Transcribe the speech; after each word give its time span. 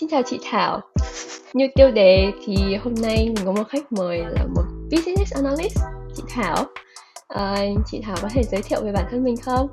Xin 0.00 0.08
chào 0.08 0.22
chị 0.22 0.38
Thảo. 0.50 0.80
Như 1.52 1.68
tiêu 1.74 1.90
đề 1.90 2.32
thì 2.44 2.76
hôm 2.76 2.94
nay 3.02 3.16
mình 3.16 3.44
có 3.44 3.52
một 3.52 3.68
khách 3.68 3.92
mời 3.92 4.18
là 4.18 4.46
một 4.54 4.62
business 4.90 5.34
analyst, 5.34 5.76
chị 6.16 6.22
Thảo. 6.28 6.64
À, 7.28 7.56
chị 7.86 8.00
Thảo 8.04 8.16
có 8.22 8.28
thể 8.34 8.42
giới 8.42 8.62
thiệu 8.62 8.80
về 8.84 8.92
bản 8.92 9.04
thân 9.10 9.24
mình 9.24 9.36
không? 9.36 9.68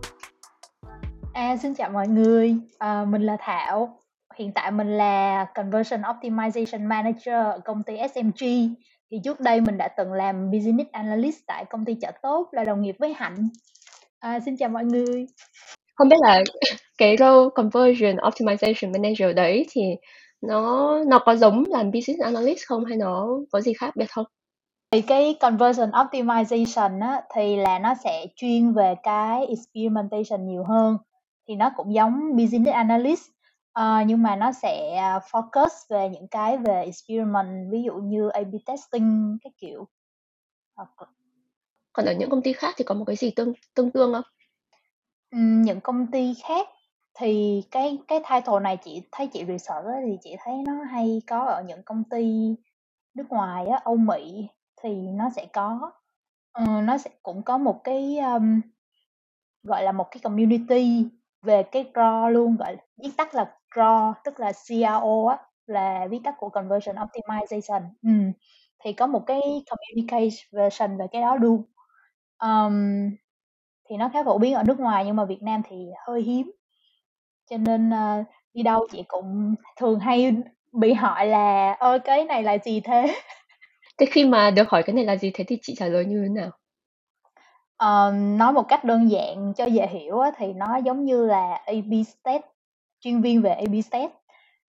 À, 1.33 1.57
xin 1.57 1.73
chào 1.73 1.89
mọi 1.89 2.07
người, 2.07 2.55
à, 2.77 3.05
mình 3.05 3.21
là 3.21 3.37
Thảo. 3.39 3.99
Hiện 4.35 4.51
tại 4.55 4.71
mình 4.71 4.97
là 4.97 5.45
Conversion 5.55 6.01
Optimization 6.01 6.87
Manager 6.87 7.45
ở 7.45 7.59
công 7.65 7.83
ty 7.83 7.93
SMG. 8.15 8.45
Thì 9.11 9.17
trước 9.23 9.39
đây 9.39 9.61
mình 9.61 9.77
đã 9.77 9.87
từng 9.97 10.13
làm 10.13 10.51
Business 10.51 10.91
Analyst 10.91 11.39
tại 11.47 11.65
công 11.65 11.85
ty 11.85 11.93
Chợ 12.01 12.11
Tốt 12.21 12.49
là 12.51 12.63
đồng 12.63 12.81
nghiệp 12.81 12.95
với 12.99 13.13
Hạnh. 13.13 13.49
À, 14.19 14.39
xin 14.39 14.57
chào 14.57 14.69
mọi 14.69 14.85
người. 14.85 15.27
Không 15.97 16.09
biết 16.09 16.19
là 16.19 16.43
cái 16.97 17.17
role 17.17 17.49
Conversion 17.55 18.15
Optimization 18.15 18.91
Manager 18.93 19.35
đấy 19.35 19.65
thì 19.69 19.81
nó 20.41 20.97
nó 21.07 21.19
có 21.19 21.35
giống 21.35 21.63
làm 21.67 21.91
Business 21.91 22.23
Analyst 22.23 22.59
không 22.67 22.85
hay 22.85 22.97
nó 22.97 23.27
có 23.51 23.61
gì 23.61 23.73
khác 23.73 23.95
biệt 23.95 24.11
không? 24.11 24.25
Thì 24.91 25.01
cái 25.01 25.37
conversion 25.39 25.89
optimization 25.89 27.01
á, 27.01 27.21
thì 27.35 27.55
là 27.55 27.79
nó 27.79 27.93
sẽ 28.03 28.25
chuyên 28.35 28.73
về 28.73 28.95
cái 29.03 29.45
experimentation 29.45 30.47
nhiều 30.47 30.63
hơn 30.63 30.97
thì 31.47 31.55
nó 31.55 31.71
cũng 31.75 31.93
giống 31.93 32.35
business 32.37 32.73
analyst 32.73 33.29
ờ, 33.73 34.01
nhưng 34.07 34.23
mà 34.23 34.35
nó 34.35 34.51
sẽ 34.51 34.95
à, 34.95 35.19
focus 35.31 35.69
về 35.89 36.09
những 36.09 36.27
cái 36.27 36.57
về 36.57 36.83
experiment 36.83 37.71
ví 37.71 37.83
dụ 37.83 37.93
như 37.93 38.29
A/B 38.29 38.55
testing 38.65 39.37
cái 39.43 39.51
kiểu 39.57 39.87
Còn 41.93 42.05
ở 42.05 42.13
những 42.13 42.29
công 42.29 42.41
ty 42.41 42.53
khác 42.53 42.73
thì 42.77 42.83
có 42.83 42.95
một 42.95 43.05
cái 43.07 43.15
gì 43.15 43.31
tương 43.31 43.53
tương 43.75 43.91
tương 43.91 44.13
không? 44.13 44.23
Ừm, 45.31 45.61
những 45.61 45.81
công 45.81 46.07
ty 46.11 46.33
khác 46.47 46.67
thì 47.19 47.61
cái 47.71 47.97
cái 48.07 48.19
title 48.19 48.59
này 48.61 48.77
chị 48.83 49.01
thấy 49.11 49.27
chị 49.27 49.45
research 49.47 49.85
á, 49.85 49.93
thì 50.05 50.17
chị 50.21 50.35
thấy 50.39 50.53
nó 50.67 50.83
hay 50.83 51.21
có 51.27 51.39
ở 51.45 51.63
những 51.67 51.83
công 51.83 52.03
ty 52.03 52.55
nước 53.13 53.25
ngoài 53.29 53.65
á, 53.67 53.79
Âu 53.83 53.95
Mỹ 53.97 54.47
thì 54.81 54.89
nó 54.95 55.29
sẽ 55.35 55.45
có 55.53 55.91
ờ, 56.51 56.81
nó 56.81 56.97
sẽ 56.97 57.09
cũng 57.23 57.43
có 57.43 57.57
một 57.57 57.81
cái 57.83 58.17
um, 58.17 58.61
gọi 59.63 59.83
là 59.83 59.91
một 59.91 60.07
cái 60.11 60.19
community 60.23 61.09
về 61.41 61.63
cái 61.63 61.83
CRO 61.93 62.29
luôn 62.29 62.55
gọi 62.57 62.73
là, 62.75 62.81
viết 63.03 63.09
tắt 63.17 63.35
là 63.35 63.45
CRO, 63.75 64.13
tức 64.23 64.39
là 64.39 64.51
CRO 64.51 65.27
á 65.29 65.37
là 65.67 66.07
viết 66.11 66.19
tắt 66.23 66.35
của 66.37 66.49
conversion 66.49 66.95
optimization 66.95 67.81
ừ. 68.03 68.09
thì 68.83 68.93
có 68.93 69.07
một 69.07 69.23
cái 69.27 69.41
communication 69.69 70.97
về 70.97 71.07
cái 71.11 71.21
đó 71.21 71.35
luôn 71.35 71.63
um, 72.39 73.09
thì 73.87 73.97
nó 73.97 74.09
khá 74.13 74.23
phổ 74.23 74.37
biến 74.37 74.53
ở 74.53 74.63
nước 74.63 74.79
ngoài 74.79 75.05
nhưng 75.05 75.15
mà 75.15 75.25
Việt 75.25 75.41
Nam 75.41 75.61
thì 75.69 75.85
hơi 76.07 76.21
hiếm 76.21 76.51
cho 77.49 77.57
nên 77.57 77.89
uh, 77.89 78.25
đi 78.53 78.63
đâu 78.63 78.87
chị 78.91 79.03
cũng 79.07 79.55
thường 79.77 79.99
hay 79.99 80.35
bị 80.71 80.93
hỏi 80.93 81.27
là 81.27 81.73
ơi 81.73 81.99
cái 81.99 82.25
này 82.25 82.43
là 82.43 82.57
gì 82.57 82.79
thế 82.79 83.15
thế 83.97 84.05
khi 84.05 84.25
mà 84.25 84.51
được 84.51 84.69
hỏi 84.69 84.83
cái 84.83 84.95
này 84.95 85.05
là 85.05 85.15
gì 85.15 85.31
thế 85.33 85.43
thì 85.47 85.57
chị 85.61 85.75
trả 85.77 85.85
lời 85.85 86.05
như 86.05 86.21
thế 86.23 86.29
nào 86.29 86.51
Ờ, 87.77 88.11
nói 88.11 88.53
một 88.53 88.63
cách 88.67 88.83
đơn 88.83 89.11
giản 89.11 89.53
cho 89.53 89.65
dễ 89.65 89.87
hiểu 89.87 90.19
á, 90.19 90.31
thì 90.37 90.53
nó 90.53 90.77
giống 90.77 91.05
như 91.05 91.25
là 91.25 91.61
A/B 91.65 91.93
test, 92.23 92.41
chuyên 92.99 93.21
viên 93.21 93.41
về 93.41 93.51
A/B 93.51 93.73
test. 93.91 94.11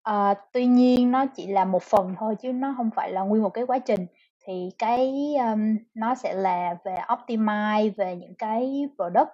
Ờ, 0.02 0.34
tuy 0.52 0.66
nhiên 0.66 1.10
nó 1.10 1.26
chỉ 1.26 1.46
là 1.46 1.64
một 1.64 1.82
phần 1.82 2.14
thôi 2.18 2.34
chứ 2.42 2.52
nó 2.52 2.74
không 2.76 2.90
phải 2.96 3.12
là 3.12 3.22
nguyên 3.22 3.42
một 3.42 3.50
cái 3.50 3.66
quá 3.66 3.78
trình. 3.78 4.06
Thì 4.48 4.70
cái, 4.78 5.34
um, 5.52 5.76
nó 5.94 6.14
sẽ 6.14 6.34
là 6.34 6.76
về 6.84 6.96
optimize 7.08 7.90
về 7.96 8.16
những 8.16 8.34
cái 8.34 8.88
product, 8.96 9.30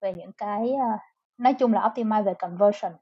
về 0.00 0.14
những 0.14 0.32
cái, 0.32 0.72
uh, 0.72 1.00
nói 1.38 1.54
chung 1.54 1.72
là 1.72 1.80
optimize 1.80 2.22
về 2.22 2.34
conversion. 2.34 2.92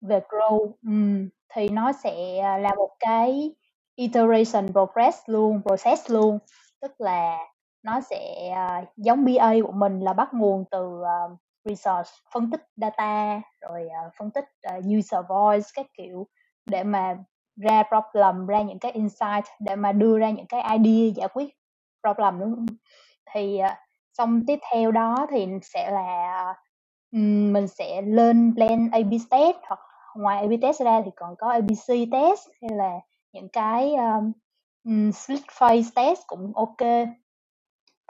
Về 0.00 0.20
grow, 0.28 0.72
um, 0.82 1.28
thì 1.48 1.68
nó 1.68 1.92
sẽ, 1.92 2.38
ờ, 2.38 2.58
là 2.58 2.74
một 2.74 2.90
cái 2.98 3.54
iteration 3.94 4.72
progress 4.72 5.18
luôn 5.26 5.62
process 5.62 6.10
luôn. 6.10 6.38
Tức 6.80 6.92
là 6.98 7.38
nó 7.82 8.00
sẽ 8.00 8.52
uh, 8.52 8.88
giống 8.96 9.24
BA 9.24 9.52
của 9.66 9.72
mình 9.72 10.00
là 10.00 10.12
bắt 10.12 10.34
nguồn 10.34 10.64
từ 10.70 11.00
uh, 11.00 11.38
research 11.64 12.08
phân 12.32 12.50
tích 12.50 12.66
data 12.76 13.40
rồi 13.60 13.88
uh, 14.06 14.12
phân 14.18 14.30
tích 14.30 14.44
uh, 14.78 14.84
user 14.98 15.24
voice 15.28 15.68
các 15.74 15.86
kiểu 15.96 16.26
để 16.66 16.84
mà 16.84 17.18
ra 17.60 17.82
problem 17.82 18.46
ra 18.46 18.62
những 18.62 18.78
cái 18.78 18.92
insight 18.92 19.44
để 19.60 19.76
mà 19.76 19.92
đưa 19.92 20.18
ra 20.18 20.30
những 20.30 20.46
cái 20.46 20.78
idea 20.78 21.12
giải 21.16 21.28
quyết 21.34 21.48
problem 22.02 22.40
đúng 22.40 22.54
không? 22.54 22.66
thì 23.34 23.58
ờ, 23.58 23.70
xong 24.18 24.42
tiếp 24.46 24.58
theo 24.72 24.90
đó 24.90 25.26
thì 25.30 25.46
sẽ 25.62 25.90
là 25.90 26.36
ờ, 26.46 26.54
mình 27.52 27.68
sẽ 27.68 28.02
lên 28.02 28.54
plan 28.56 28.88
A/B 28.92 29.12
test 29.30 29.56
hoặc 29.68 29.80
ngoài 30.16 30.42
A/B 30.42 30.52
test 30.62 30.80
ra 30.82 31.02
thì 31.04 31.10
còn 31.16 31.34
có 31.38 31.48
ABC 31.52 31.88
test 32.12 32.48
hay 32.62 32.70
là 32.76 32.92
những 33.32 33.48
cái 33.48 33.94
ờ, 33.94 34.20
um, 34.84 35.10
split 35.12 35.42
phase 35.50 35.90
test 35.94 36.20
cũng 36.26 36.52
ok 36.54 37.08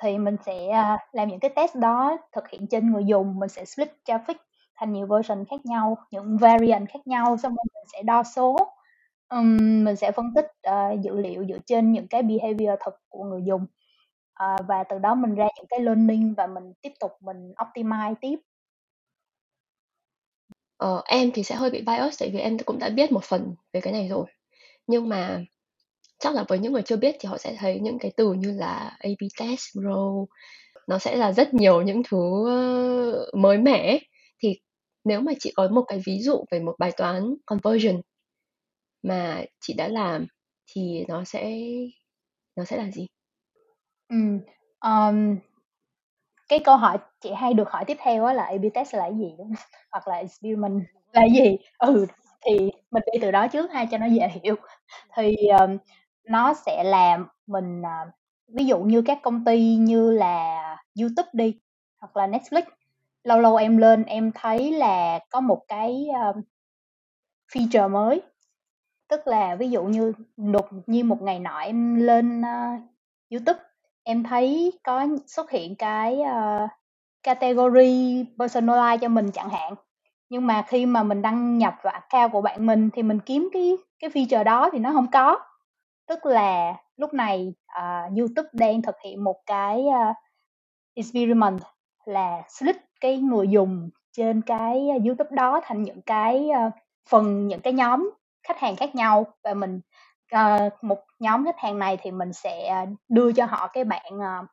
thì 0.03 0.19
mình 0.19 0.37
sẽ 0.47 0.87
làm 1.13 1.29
những 1.29 1.41
cái 1.41 1.51
test 1.57 1.77
đó 1.77 2.17
thực 2.33 2.49
hiện 2.49 2.67
trên 2.67 2.93
người 2.93 3.05
dùng 3.05 3.39
mình 3.39 3.49
sẽ 3.49 3.65
split 3.65 3.89
traffic 4.05 4.35
thành 4.77 4.93
nhiều 4.93 5.07
version 5.07 5.45
khác 5.45 5.67
nhau 5.67 5.97
những 6.11 6.39
variant 6.39 6.89
khác 6.91 7.07
nhau 7.07 7.37
xong 7.37 7.55
rồi 7.55 7.65
mình 7.75 7.85
sẽ 7.93 8.03
đo 8.03 8.23
số 8.23 8.57
um, 9.31 9.85
mình 9.85 9.97
sẽ 9.97 10.13
phân 10.13 10.35
tích 10.35 10.47
uh, 10.69 11.01
dữ 11.01 11.17
liệu 11.21 11.45
dựa 11.45 11.59
trên 11.67 11.93
những 11.93 12.09
cái 12.09 12.23
behavior 12.23 12.79
thực 12.85 12.95
của 13.09 13.25
người 13.25 13.43
dùng. 13.47 13.67
Uh, 14.45 14.67
và 14.69 14.85
từ 14.85 14.99
đó 14.99 15.15
mình 15.15 15.35
ra 15.35 15.49
những 15.57 15.67
cái 15.71 15.81
learning 15.81 16.35
và 16.37 16.47
mình 16.47 16.73
tiếp 16.83 16.93
tục 17.01 17.13
mình 17.21 17.53
optimize 17.57 18.15
tiếp. 18.21 18.37
Ờ, 20.77 21.03
em 21.07 21.31
thì 21.35 21.43
sẽ 21.43 21.55
hơi 21.55 21.71
bị 21.71 21.83
bias 21.83 22.21
tại 22.21 22.31
vì 22.31 22.39
em 22.39 22.59
cũng 22.59 22.79
đã 22.79 22.89
biết 22.89 23.13
một 23.13 23.25
phần 23.25 23.55
về 23.73 23.81
cái 23.81 23.93
này 23.93 24.09
rồi. 24.09 24.27
Nhưng 24.87 25.09
mà 25.09 25.45
chắc 26.19 26.35
là 26.35 26.45
với 26.49 26.59
những 26.59 26.73
người 26.73 26.83
chưa 26.83 26.97
biết 26.97 27.17
thì 27.21 27.29
họ 27.29 27.39
sẽ 27.39 27.57
thấy 27.59 27.81
những 27.81 27.99
cái 27.99 28.13
từ 28.17 28.33
như 28.33 28.53
là 28.53 28.97
A/B 28.99 29.23
test, 29.41 29.77
row 29.77 30.27
nó 30.89 30.99
sẽ 30.99 31.17
là 31.17 31.33
rất 31.33 31.55
nhiều 31.55 31.83
những 31.83 32.03
thứ 32.11 32.19
ờ, 32.49 33.31
mới 33.35 33.59
mẻ 33.59 33.99
thì 34.43 34.61
nếu 35.05 35.21
mà 35.21 35.33
chị 35.41 35.53
có 35.57 35.69
một 35.69 35.83
cái 35.89 36.01
ví 36.07 36.19
dụ 36.23 36.45
về 36.51 36.61
một 36.61 36.75
bài 36.79 36.93
toán 36.97 37.35
conversion 37.47 38.01
mà 39.03 39.43
chị 39.61 39.75
đã 39.75 39.89
làm 39.89 40.27
thì 40.67 41.05
nó 41.09 41.25
sẽ 41.25 41.57
nó 42.57 42.65
sẽ 42.65 42.77
là 42.77 42.91
gì? 42.91 43.07
Ừ, 44.09 44.17
um, 44.81 45.37
cái 46.49 46.59
câu 46.65 46.77
hỏi 46.77 46.99
chị 47.21 47.33
hay 47.37 47.55
được 47.55 47.71
hỏi 47.71 47.85
tiếp 47.85 47.97
theo 48.01 48.33
là 48.33 48.45
A/B 48.45 48.65
test 48.75 48.95
là 48.95 49.01
cái 49.01 49.19
gì 49.19 49.35
đúng 49.39 49.47
không? 49.47 49.67
Hoặc 49.93 50.09
là 50.09 50.17
experiment 50.17 50.83
là 51.13 51.23
gì? 51.35 51.57
Ừ, 51.79 52.07
thì 52.47 52.71
mình 52.91 53.03
đi 53.13 53.19
từ 53.23 53.31
đó 53.31 53.49
trước 53.49 53.71
ha 53.71 53.85
cho 53.91 53.99
nó 53.99 54.07
dễ 54.07 54.29
hiểu. 54.29 54.57
Thì 55.17 55.35
um, 55.61 55.79
nó 56.25 56.55
sẽ 56.55 56.85
làm 56.85 57.27
mình 57.47 57.81
uh, 57.81 58.15
ví 58.49 58.65
dụ 58.67 58.79
như 58.79 59.03
các 59.03 59.19
công 59.23 59.45
ty 59.45 59.77
như 59.77 60.11
là 60.11 60.77
YouTube 61.01 61.29
đi 61.33 61.61
hoặc 61.99 62.17
là 62.17 62.27
Netflix 62.27 62.63
lâu 63.25 63.41
lâu 63.41 63.57
em 63.57 63.77
lên 63.77 64.05
em 64.05 64.33
thấy 64.35 64.73
là 64.73 65.19
có 65.31 65.41
một 65.41 65.63
cái 65.69 66.07
um, 66.09 66.43
feature 67.53 67.91
mới 67.91 68.23
tức 69.11 69.27
là 69.27 69.55
ví 69.55 69.71
dụ 69.71 69.85
như 69.85 70.13
đột 70.37 70.69
nhiên 70.87 71.09
một 71.09 71.23
ngày 71.23 71.39
nọ 71.39 71.59
em 71.59 71.95
lên 71.95 72.41
uh, 72.41 72.81
YouTube 73.31 73.61
em 74.03 74.23
thấy 74.23 74.73
có 74.83 75.07
xuất 75.27 75.51
hiện 75.51 75.77
cái 75.77 76.19
uh, 76.21 76.71
category 77.23 78.25
personalize 78.39 78.99
cho 78.99 79.09
mình 79.09 79.31
chẳng 79.31 79.49
hạn. 79.49 79.75
Nhưng 80.29 80.47
mà 80.47 80.63
khi 80.63 80.87
mà 80.87 81.03
mình 81.03 81.23
đăng 81.23 81.59
nhập 81.59 81.75
vào 81.83 81.93
account 81.93 82.33
của 82.33 82.41
bạn 82.41 82.67
mình 82.67 82.91
thì 82.93 83.03
mình 83.03 83.21
kiếm 83.21 83.49
cái 83.53 83.77
cái 83.99 84.11
feature 84.11 84.45
đó 84.45 84.71
thì 84.73 84.79
nó 84.79 84.93
không 84.93 85.07
có. 85.13 85.39
Tức 86.09 86.27
là 86.27 86.75
lúc 86.97 87.15
này 87.15 87.55
uh, 87.79 88.19
YouTube 88.19 88.49
đang 88.53 88.83
thực 88.83 88.95
hiện 89.05 89.25
một 89.25 89.37
cái 89.47 89.85
uh, 89.87 90.17
experiment 90.95 91.61
là 92.05 92.43
split 92.49 92.77
cái 93.01 93.19
người 93.19 93.49
dùng 93.49 93.91
trên 94.13 94.43
cái 94.43 94.89
YouTube 95.07 95.31
đó 95.37 95.61
thành 95.65 95.83
những 95.83 96.03
cái 96.03 96.49
uh, 96.67 96.73
phần 97.09 97.49
những 97.49 97.61
cái 97.61 97.73
nhóm 97.73 98.11
khách 98.51 98.61
hàng 98.61 98.77
khác 98.77 98.95
nhau 98.95 99.27
và 99.45 99.55
mình 99.55 99.81
uh, 100.37 100.85
một 100.85 100.99
nhóm 101.19 101.45
khách 101.45 101.59
hàng 101.59 101.79
này 101.79 101.99
thì 102.03 102.11
mình 102.11 102.33
sẽ 102.33 102.69
ờ, 102.69 102.87
đưa 103.09 103.33
cho 103.33 103.45
họ 103.45 103.69
cái 103.73 103.85
bạn 103.85 104.13
uh, 104.17 104.47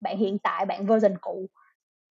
bạn 0.00 0.16
hiện 0.16 0.38
tại 0.38 0.66
bạn 0.66 0.86
version 0.86 1.18
cũ 1.20 1.46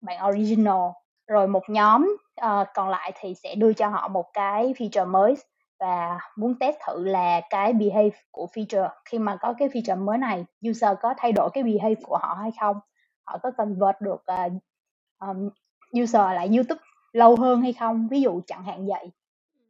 bạn 0.00 0.28
original. 0.28 0.90
Rồi 1.26 1.48
một 1.48 1.62
nhóm 1.68 2.16
uh, 2.46 2.66
còn 2.74 2.88
lại 2.88 3.12
thì 3.14 3.34
sẽ 3.34 3.54
đưa 3.54 3.72
cho 3.72 3.88
họ 3.88 4.08
một 4.08 4.24
cái 4.32 4.74
feature 4.78 5.10
mới 5.10 5.34
và 5.80 6.18
muốn 6.36 6.58
test 6.58 6.76
thử 6.86 7.04
là 7.04 7.40
cái 7.50 7.72
behave 7.72 8.18
của 8.30 8.46
feature. 8.52 8.88
Khi 9.04 9.18
mà 9.18 9.36
có 9.36 9.54
cái 9.58 9.68
feature 9.68 10.04
mới 10.04 10.18
này 10.18 10.44
user 10.70 10.90
có 11.00 11.14
thay 11.18 11.32
đổi 11.32 11.50
cái 11.54 11.64
behave 11.64 11.94
của 12.02 12.18
họ 12.18 12.34
hay 12.40 12.50
không 12.60 12.80
họ 13.24 13.38
có 13.42 13.50
convert 13.50 14.00
được 14.00 14.24
uh, 14.46 14.52
um, 15.20 15.48
user 16.02 16.22
lại 16.34 16.48
YouTube 16.54 16.80
lâu 17.12 17.36
hơn 17.36 17.62
hay 17.62 17.72
không? 17.72 18.08
Ví 18.08 18.20
dụ 18.20 18.40
chẳng 18.46 18.64
hạn 18.64 18.86
vậy 18.86 19.10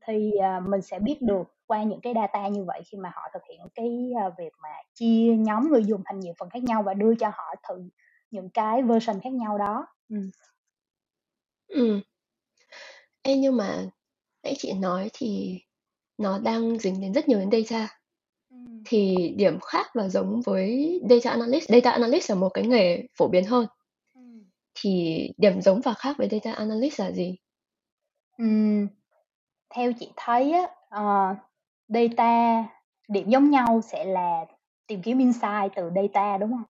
thì 0.08 0.32
uh, 0.36 0.68
mình 0.68 0.82
sẽ 0.82 0.98
biết 0.98 1.22
được 1.22 1.42
qua 1.66 1.82
những 1.82 2.00
cái 2.00 2.12
data 2.14 2.48
như 2.48 2.64
vậy 2.64 2.82
khi 2.86 2.98
mà 2.98 3.10
họ 3.14 3.22
thực 3.34 3.42
hiện 3.48 3.60
cái 3.74 4.10
uh, 4.26 4.32
việc 4.38 4.52
mà 4.62 4.68
chia 4.94 5.36
nhóm 5.38 5.70
người 5.70 5.84
dùng 5.84 6.02
thành 6.04 6.20
nhiều 6.20 6.34
phần 6.38 6.50
khác 6.50 6.62
nhau 6.62 6.82
và 6.82 6.94
đưa 6.94 7.14
cho 7.14 7.28
họ 7.28 7.54
thử 7.68 7.88
những 8.30 8.50
cái 8.50 8.82
version 8.82 9.20
khác 9.20 9.32
nhau 9.32 9.58
đó 9.58 9.86
ừ. 10.08 10.16
Ừ. 11.68 12.00
Ê, 13.22 13.36
nhưng 13.36 13.56
mà 13.56 13.86
nãy 14.42 14.54
chị 14.58 14.72
nói 14.72 15.10
thì 15.12 15.60
nó 16.18 16.38
đang 16.38 16.78
dính 16.78 17.00
đến 17.00 17.12
rất 17.12 17.28
nhiều 17.28 17.38
đến 17.38 17.50
data. 17.50 17.88
Ừm. 18.50 18.82
Thì 18.84 19.16
điểm 19.36 19.58
khác 19.60 19.86
và 19.94 20.08
giống 20.08 20.40
với 20.42 21.00
data 21.10 21.30
analyst, 21.30 21.68
data 21.68 21.90
analyst 21.90 22.30
là 22.30 22.36
một 22.36 22.48
cái 22.48 22.66
nghề 22.66 23.06
phổ 23.14 23.28
biến 23.28 23.44
hơn. 23.44 23.66
Ừm. 24.14 24.44
Thì 24.74 25.18
điểm 25.36 25.62
giống 25.62 25.80
và 25.80 25.94
khác 25.94 26.16
với 26.18 26.28
data 26.30 26.52
analyst 26.52 27.00
là 27.00 27.12
gì? 27.12 27.36
Ừm, 28.38 28.86
theo 29.70 29.92
chị 29.92 30.12
thấy 30.16 30.52
á, 30.52 30.62
uh, 31.00 31.36
data 31.88 32.64
điểm 33.08 33.28
giống 33.28 33.50
nhau 33.50 33.80
sẽ 33.82 34.04
là 34.04 34.44
tìm 34.86 35.02
kiếm 35.02 35.18
insight 35.18 35.72
từ 35.76 35.90
data, 35.94 36.38
đúng 36.38 36.50
không? 36.50 36.64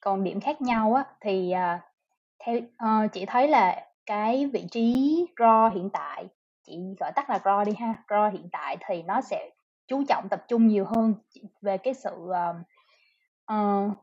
Còn 0.00 0.24
điểm 0.24 0.40
khác 0.40 0.60
nhau 0.60 0.94
á, 0.94 1.04
thì, 1.20 1.54
uh, 1.54 1.80
theo 2.38 2.58
uh, 2.58 3.12
chị 3.12 3.24
thấy 3.26 3.48
là 3.48 3.86
cái 4.06 4.46
vị 4.46 4.66
trí 4.70 4.94
raw 5.36 5.70
hiện 5.70 5.90
tại, 5.90 6.26
chị 6.66 6.78
gọi 7.00 7.12
tắt 7.12 7.30
là 7.30 7.38
raw 7.44 7.64
đi 7.64 7.72
ha, 7.78 7.94
raw 8.08 8.30
hiện 8.30 8.48
tại 8.52 8.76
thì 8.86 9.02
nó 9.02 9.20
sẽ 9.20 9.50
chú 9.88 10.04
trọng 10.08 10.28
tập 10.28 10.44
trung 10.48 10.66
nhiều 10.66 10.84
hơn 10.84 11.14
về 11.62 11.78
cái 11.78 11.94
sự, 11.94 12.28
uh, 13.52 13.96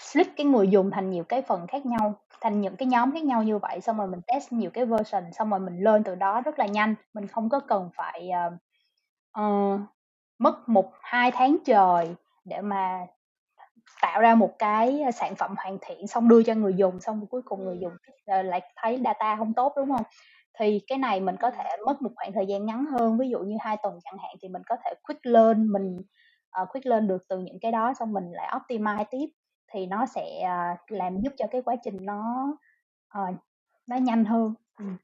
split 0.00 0.28
cái 0.36 0.46
người 0.46 0.68
dùng 0.68 0.90
thành 0.90 1.10
nhiều 1.10 1.24
cái 1.24 1.42
phần 1.42 1.66
khác 1.66 1.86
nhau, 1.86 2.14
thành 2.40 2.60
những 2.60 2.76
cái 2.76 2.86
nhóm 2.88 3.12
khác 3.12 3.24
nhau 3.24 3.42
như 3.42 3.58
vậy, 3.58 3.80
xong 3.80 3.98
rồi 3.98 4.06
mình 4.08 4.20
test 4.26 4.52
nhiều 4.52 4.70
cái 4.74 4.86
version, 4.86 5.24
xong 5.32 5.50
rồi 5.50 5.60
mình 5.60 5.78
learn 5.84 6.04
từ 6.04 6.14
đó 6.14 6.40
rất 6.40 6.58
là 6.58 6.66
nhanh, 6.66 6.94
mình 7.14 7.26
không 7.26 7.48
có 7.48 7.60
cần 7.60 7.90
phải, 7.96 8.30
ờ, 8.30 8.50
ờ, 9.32 9.78
mất 10.38 10.68
1-2 10.70 11.30
tháng 11.32 11.56
trời 11.66 12.14
để 12.44 12.60
mà 12.62 13.06
tạo 14.02 14.20
ra 14.22 14.34
một 14.34 14.52
cái, 14.60 15.02
sản 15.14 15.36
phẩm 15.36 15.54
hoàn 15.58 15.78
thiện 15.82 16.08
xong 16.08 16.28
đưa 16.28 16.42
cho 16.42 16.54
người 16.54 16.74
dùng, 16.74 17.00
xong 17.00 17.26
cuối 17.30 17.42
cùng 17.46 17.64
người 17.64 17.78
Ừm. 17.78 17.82
dùng, 17.82 17.94
ờ, 18.26 18.42
lại 18.42 18.62
thấy 18.76 19.00
data 19.04 19.34
hông 19.34 19.54
tốt, 19.54 19.72
đúng 19.76 19.90
hông? 19.90 20.02
Thì 20.60 20.80
cái 20.88 20.98
này 20.98 21.20
mình 21.20 21.36
có 21.40 21.50
thể 21.52 21.64
mất 21.86 22.02
một 22.02 22.10
khoảng 22.16 22.32
thời 22.34 22.46
gian 22.46 22.66
ngắn 22.66 22.86
hơn, 22.86 23.18
ví 23.18 23.30
dụ 23.30 23.40
như 23.40 23.56
2 23.60 23.78
tuần 23.84 23.98
chẳng 24.04 24.18
hạn, 24.24 24.36
thì 24.42 24.48
mình 24.48 24.62
có 24.68 24.76
thể 24.84 24.94
quick 25.04 25.26
learn, 25.26 25.72
mình, 25.72 25.98
ờ, 26.50 26.66
quick 26.70 26.86
learn 26.86 27.08
được 27.08 27.22
từ 27.28 27.38
những 27.40 27.58
cái 27.62 27.72
đó 27.72 27.94
xong 28.00 28.12
mình 28.12 28.24
lại 28.32 28.54
optimize 28.60 29.04
tiếp, 29.10 29.26
thì 29.70 29.86
nó 29.86 30.06
sẽ, 30.06 30.40
à, 30.40 30.76
làm 30.88 31.20
giúp 31.20 31.32
cho 31.38 31.46
cái 31.50 31.62
quá 31.62 31.76
trình 31.84 31.96
nó, 32.00 32.46
ờ, 33.08 33.22
nó 33.86 33.96
nhanh 33.96 34.24
hơn. 34.24 34.54
Ừm. 34.78 34.96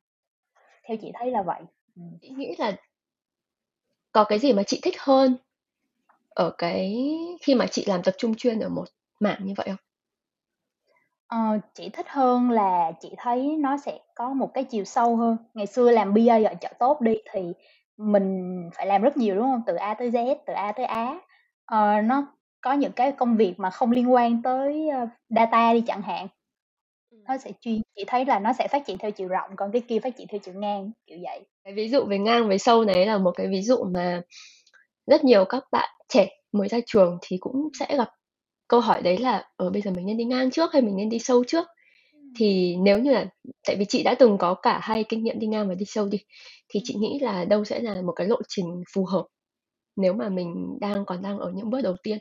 Theo 0.89 0.97
chị 1.01 1.13
thấy 1.15 1.31
là 1.31 1.43
vậy. 1.43 1.63
Ừm. 1.97 2.19
Chị 2.21 2.29
nghĩ 2.31 2.55
là 2.59 2.77
có 4.13 4.25
cái 4.25 4.39
gì 4.39 4.53
mà 4.53 4.63
chị 4.63 4.81
thích 4.83 4.95
hơn 4.99 5.37
ở 6.31 6.51
cái 6.59 6.97
khi 7.43 7.55
mà 7.55 7.67
chị 7.67 7.85
làm 7.89 8.03
tập 8.03 8.15
trung 8.19 8.35
chuyên 8.37 8.61
ở 8.61 8.69
một 8.69 8.85
mảng 9.21 9.47
như 9.47 9.55
vậy 9.57 9.67
không? 9.69 9.77
Ờ, 11.29 11.59
chị 11.75 11.89
thích 11.89 12.07
hơn 12.09 12.51
là 12.51 12.93
chị 13.01 13.15
thấy 13.19 13.57
nó 13.57 13.77
sẽ 13.77 13.99
có 14.15 14.29
một 14.33 14.55
cái 14.55 14.65
chiều 14.65 14.85
sâu 14.85 15.17
hơn. 15.17 15.37
Ngày 15.55 15.67
xưa 15.67 15.91
làm 15.91 16.15
BA 16.15 16.37
ở 16.45 16.55
chợ 16.61 16.69
tốt 16.79 17.01
đi 17.01 17.15
thì 17.33 17.53
mình 17.97 18.71
phải 18.75 18.87
làm 18.87 19.03
rất 19.03 19.17
nhiều, 19.17 19.35
đúng 19.37 19.47
hông? 19.47 19.63
Từ 19.67 19.75
A 19.75 19.95
tới 19.95 20.11
Z, 20.11 20.37
từ 20.47 20.53
A 20.53 20.73
tới 20.73 20.87
Á. 20.87 21.19
Ờ, 21.65 22.01
nó 22.03 22.27
có 22.67 22.73
những 22.73 22.93
cái 22.93 23.13
công 23.13 23.37
việc 23.37 23.55
mà 23.59 23.71
không 23.71 23.91
liên 23.91 24.13
quan 24.13 24.43
tới, 24.43 24.89
ơ, 24.89 25.07
data 25.29 25.73
đi 25.73 25.83
chẳng 25.87 26.03
hạn. 26.03 26.29
Ừm. 27.11 27.21
Nó 27.29 27.39
sẽ 27.39 27.53
chuyên 27.61 27.81
chị 27.97 28.05
thấy 28.07 28.25
là 28.25 28.39
nó 28.39 28.53
sẽ 28.53 28.69
phát 28.69 28.87
triển 28.87 28.99
theo 28.99 29.11
chiều 29.11 29.29
rộng, 29.29 29.51
còn 29.57 29.73
cái 29.73 29.83
kia 29.89 29.99
phát 30.01 30.17
triển 30.17 30.27
theo 30.31 30.41
chiều 30.45 30.55
ngang, 30.55 30.91
kiểu 31.07 31.19
vậy. 31.23 31.41
Cái 31.65 31.75
ví 31.75 31.89
dụ 31.89 32.05
về 32.05 32.19
ngang 32.19 32.49
với 32.49 32.59
sâu 32.59 32.85
này 32.85 33.07
là 33.07 33.19
một 33.19 33.31
cái 33.37 33.47
ví 33.49 33.63
dụ 33.63 33.85
mà 33.95 34.23
rất 35.07 35.25
nhiều 35.25 35.45
các 35.45 35.65
bạn 35.73 35.89
trẻ 36.09 36.29
mới 36.53 36.69
ra 36.69 36.79
trường 36.87 37.19
thì 37.23 37.37
cũng 37.41 37.69
sẽ 37.81 37.97
gặp 37.97 38.09
câu 38.69 38.81
hỏi 38.81 39.03
đấy 39.03 39.19
là, 39.19 39.45
ờ, 39.57 39.71
bây 39.71 39.83
giờ 39.83 39.91
mình 39.97 40.07
nên 40.07 40.17
đi 40.17 40.25
ngang 40.25 40.51
trước 40.51 40.73
hay 40.73 40.83
mình 40.83 40.97
nên 40.97 41.09
đi 41.09 41.19
sâu 41.19 41.45
trước? 41.45 41.67
Ừm. 42.15 42.33
Thì 42.39 42.77
nếu 42.83 42.99
như 42.99 43.11
là 43.13 43.27
tại 43.67 43.77
vì 43.77 43.85
chị 43.89 44.03
đã 44.03 44.15
từng 44.19 44.39
có 44.39 44.55
cả 44.55 44.79
hai 44.83 45.05
kinh 45.09 45.25
nghiệm 45.25 45.39
đi 45.39 45.47
ngang 45.47 45.69
và 45.69 45.75
đi 45.75 45.85
sâu 45.89 46.09
đi, 46.09 46.19
thì 46.69 46.81
chị 46.85 46.95
nghĩ 46.95 47.19
là 47.23 47.45
đâu 47.45 47.65
sẽ 47.65 47.81
là 47.81 48.03
một 48.03 48.13
cái 48.17 48.27
lộ 48.27 48.37
trình 48.49 48.67
phù 48.95 49.05
hợp 49.07 49.25
nếu 49.97 50.13
mà 50.15 50.29
mình 50.29 50.79
đang 50.81 51.05
còn 51.07 51.23
đang 51.23 51.39
ở 51.39 51.53
những 51.57 51.71
bước 51.71 51.81
đầu 51.83 51.97
tiên? 52.03 52.19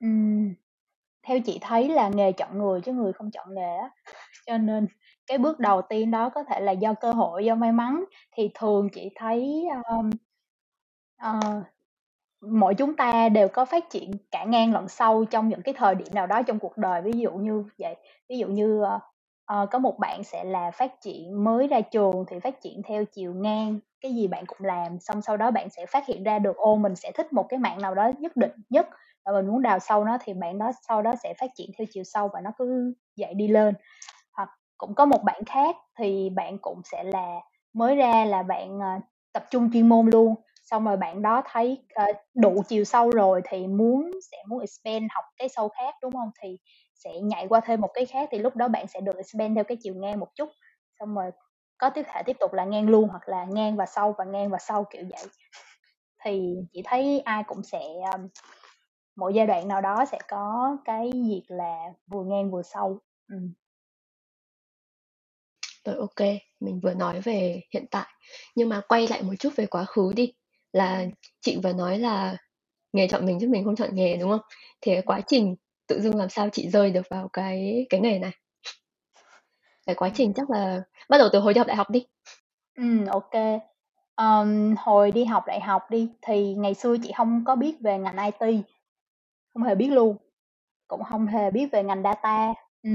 Ừm. 0.00 0.54
Theo 1.26 1.38
chị 1.46 1.58
thấy 1.62 1.88
là 1.88 2.08
nghề 2.08 2.32
chọn 2.32 2.58
người 2.58 2.80
chứ 2.80 2.92
người 2.92 3.14
không 3.14 3.30
chọn 3.30 3.54
nghề 3.54 3.76
á, 3.78 3.90
cho 4.46 4.58
nên 4.58 4.88
cái 5.26 5.38
bước 5.38 5.60
đầu 5.60 5.82
tiên 5.82 6.12
đó 6.12 6.30
có 6.30 6.44
thể 6.44 6.60
là 6.60 6.72
do 6.72 6.94
cơ 6.94 7.12
hội, 7.12 7.46
do 7.46 7.56
may 7.56 7.72
mắn. 7.72 8.04
Thì 8.36 8.50
thường 8.54 8.88
chị 8.94 9.10
thấy, 9.16 9.64
ờm, 9.84 10.10
ờ, 11.18 11.40
mỗi 12.42 12.74
chúng 12.76 12.96
ta 12.96 13.28
đều 13.28 13.48
có 13.48 13.66
phát 13.66 13.90
triển 13.90 14.12
cả 14.32 14.44
ngang 14.44 14.72
lẫn 14.74 14.88
sâu 14.88 15.26
trong 15.26 15.48
những 15.48 15.62
cái 15.62 15.74
thời 15.78 15.94
điểm 15.94 16.08
nào 16.14 16.28
đó 16.28 16.42
trong 16.42 16.58
cuộc 16.58 16.78
đời, 16.78 17.02
ví 17.02 17.12
dụ 17.16 17.32
như 17.32 17.64
vậy. 17.78 17.96
Ví 18.30 18.38
dụ 18.38 18.48
như, 18.48 18.82
ờ, 18.82 19.00
ờ, 19.46 19.66
có 19.72 19.80
một 19.80 19.98
bạn 20.00 20.24
sẽ 20.24 20.44
là 20.44 20.70
phát 20.70 21.02
triển 21.02 21.44
mới 21.44 21.68
ra 21.68 21.82
trường 21.82 22.24
thì 22.28 22.40
phát 22.40 22.62
triển 22.62 22.82
theo 22.88 23.04
chiều 23.06 23.34
ngang, 23.34 23.80
cái 24.02 24.14
gì 24.14 24.28
bạn 24.28 24.46
cũng 24.46 24.58
làm, 24.66 25.00
xong 25.00 25.22
sau 25.22 25.36
đó 25.36 25.52
bạn 25.52 25.70
sẽ 25.70 25.86
phát 25.86 26.06
hiện 26.08 26.24
ra 26.24 26.40
được, 26.40 26.56
ô, 26.56 26.76
mình 26.76 26.96
sẽ 26.96 27.12
thích 27.14 27.34
một 27.34 27.46
cái 27.50 27.58
mảng 27.60 27.82
nào 27.82 27.96
đó 27.96 28.12
nhất 28.18 28.36
định 28.36 28.52
nhất 28.70 28.88
và 29.24 29.32
mình 29.32 29.46
muốn 29.46 29.62
đào 29.62 29.78
sâu 29.78 30.04
nó 30.04 30.18
thì 30.20 30.34
bạn 30.34 30.58
đó 30.58 30.72
sau 30.88 31.02
đó 31.02 31.12
sẽ 31.22 31.34
phát 31.40 31.50
triển 31.54 31.70
theo 31.78 31.86
chiều 31.90 32.04
sâu 32.04 32.30
và 32.32 32.40
nó 32.40 32.50
cứ 32.58 32.94
dậy 33.16 33.34
đi 33.34 33.48
lên. 33.48 33.74
Hoặc 34.32 34.48
cũng 34.78 34.94
có 34.94 35.06
một 35.06 35.22
bạn 35.24 35.44
khác 35.44 35.76
thì 35.98 36.30
bạn 36.30 36.58
cũng 36.58 36.80
sẽ 36.84 37.04
là 37.04 37.40
mới 37.72 37.96
ra 37.96 38.24
là 38.24 38.42
bạn, 38.42 38.78
uh, 38.78 39.02
tập 39.32 39.44
trung 39.50 39.70
chuyên 39.72 39.88
môn 39.88 40.06
luôn, 40.06 40.34
xong 40.62 40.84
rồi 40.84 40.96
bạn 40.96 41.22
đó 41.22 41.42
thấy, 41.52 41.84
uh, 42.10 42.16
đủ 42.34 42.62
chiều 42.68 42.84
sâu 42.84 43.10
rồi 43.10 43.42
thì 43.48 43.66
muốn 43.66 44.10
sẽ 44.32 44.36
muốn 44.48 44.60
expand 44.60 45.04
học 45.10 45.24
cái 45.36 45.48
sâu 45.48 45.68
khác, 45.68 45.94
đúng 46.02 46.12
không 46.12 46.30
Thì 46.42 46.58
sẽ 46.94 47.20
nhảy 47.20 47.48
qua 47.48 47.60
thêm 47.60 47.80
một 47.80 47.90
cái 47.94 48.06
khác 48.06 48.28
thì 48.32 48.38
lúc 48.38 48.56
đó 48.56 48.68
bạn 48.68 48.86
sẽ 48.86 49.00
được 49.00 49.16
expand 49.16 49.54
theo 49.54 49.64
cái 49.64 49.76
chiều 49.82 49.94
ngang 49.94 50.20
một 50.20 50.28
chút, 50.34 50.48
xong 51.00 51.14
rồi 51.14 51.30
có 51.78 51.90
tiếp 51.90 52.02
thể 52.12 52.22
tiếp 52.26 52.36
tục 52.40 52.52
là 52.52 52.64
ngang 52.64 52.88
luôn 52.88 53.08
hoặc 53.08 53.28
là 53.28 53.44
ngang 53.44 53.76
và 53.76 53.86
sâu 53.86 54.14
và 54.18 54.24
ngang 54.24 54.50
và 54.50 54.58
sâu, 54.58 54.84
kiểu 54.84 55.02
vậy. 55.10 55.24
Thì 56.24 56.54
chị 56.72 56.82
thấy 56.84 57.20
ai 57.20 57.42
cũng 57.42 57.62
sẽ, 57.62 57.82
ờm, 58.12 58.28
mỗi 59.16 59.34
giai 59.34 59.46
đoạn 59.46 59.68
nào 59.68 59.80
đó 59.80 60.04
sẽ 60.12 60.18
có 60.28 60.76
cái 60.84 61.10
việc 61.12 61.42
là 61.48 61.92
vừa 62.06 62.24
ngang 62.24 62.50
vừa 62.50 62.62
sâu. 62.62 62.98
Ừm. 63.28 63.52
Rồi, 65.84 66.06
kê, 66.16 66.38
mình 66.60 66.80
vừa 66.82 66.94
nói 66.94 67.20
về 67.20 67.60
hiện 67.74 67.86
tại, 67.90 68.06
nhưng 68.54 68.68
mà 68.68 68.80
quay 68.88 69.08
lại 69.08 69.22
một 69.22 69.34
chút 69.38 69.50
về 69.56 69.66
quá 69.66 69.84
khứ 69.84 70.12
đi, 70.16 70.32
là 70.72 71.04
chị 71.40 71.60
vừa 71.62 71.72
nói 71.72 71.98
là 71.98 72.36
nghề 72.92 73.08
chọn 73.08 73.26
mình 73.26 73.38
chứ 73.40 73.48
mình 73.48 73.64
không 73.64 73.76
chọn 73.76 73.94
nghề, 73.94 74.16
đúng 74.16 74.30
không? 74.30 74.40
Thì 74.80 74.92
cái 74.92 75.02
quá 75.02 75.20
trình 75.26 75.56
tự 75.86 76.00
dưng 76.00 76.16
làm 76.16 76.28
sao 76.28 76.48
chị 76.52 76.70
rơi 76.70 76.90
được 76.90 77.08
vào 77.10 77.28
cái 77.32 77.86
cái 77.90 78.00
nghề 78.00 78.18
này? 78.18 78.32
Cái 79.86 79.94
quá 79.94 80.10
trình 80.14 80.32
chắc 80.36 80.50
là 80.50 80.82
bắt 81.08 81.18
đầu 81.18 81.28
từ 81.32 81.38
hồi 81.38 81.54
đi 81.54 81.58
học 81.58 81.66
đại 81.66 81.76
học 81.76 81.90
đi. 81.90 82.06
Ô 83.08 83.20
kê. 83.20 83.58
Ờm, 84.14 84.74
hồi 84.78 85.12
đi 85.12 85.24
học 85.24 85.44
đại 85.46 85.60
học 85.60 85.82
đi, 85.90 86.08
thì 86.22 86.54
ngày 86.54 86.74
xưa 86.74 86.96
chị 87.02 87.12
hông 87.14 87.44
có 87.44 87.56
biết 87.56 87.76
về 87.80 87.98
ngành 87.98 88.16
IT, 88.16 88.64
không 89.54 89.62
hề 89.62 89.74
biết 89.74 89.88
luôn, 89.88 90.16
cũng 90.88 91.02
không 91.04 91.26
hề 91.26 91.50
biết 91.50 91.68
về 91.72 91.82
ngành 91.82 92.02
data. 92.02 92.54
ừ. 92.82 92.90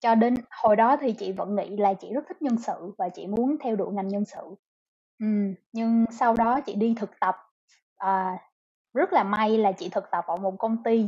cho 0.00 0.14
đến 0.14 0.34
hồi 0.50 0.76
đó 0.76 0.96
thì 1.00 1.12
chị 1.12 1.32
vẫn 1.32 1.56
nghĩ 1.56 1.76
là 1.76 1.94
chị 1.94 2.12
rất 2.14 2.24
thích 2.28 2.42
nhân 2.42 2.56
sự 2.58 2.94
và 2.98 3.08
chị 3.08 3.26
muốn 3.26 3.56
theo 3.60 3.76
đuổi 3.76 3.92
ngành 3.94 4.08
nhân 4.08 4.24
sự. 4.24 4.54
ừ. 5.20 5.26
nhưng 5.72 6.04
sau 6.10 6.34
đó 6.34 6.60
chị 6.60 6.74
đi 6.74 6.94
thực 6.98 7.20
tập, 7.20 7.36
à, 7.96 8.38
rất 8.94 9.12
là 9.12 9.24
may 9.24 9.58
là 9.58 9.72
chị 9.72 9.88
thực 9.88 10.10
tập 10.10 10.24
ở 10.26 10.36
một 10.36 10.54
công 10.58 10.82
ty 10.82 11.06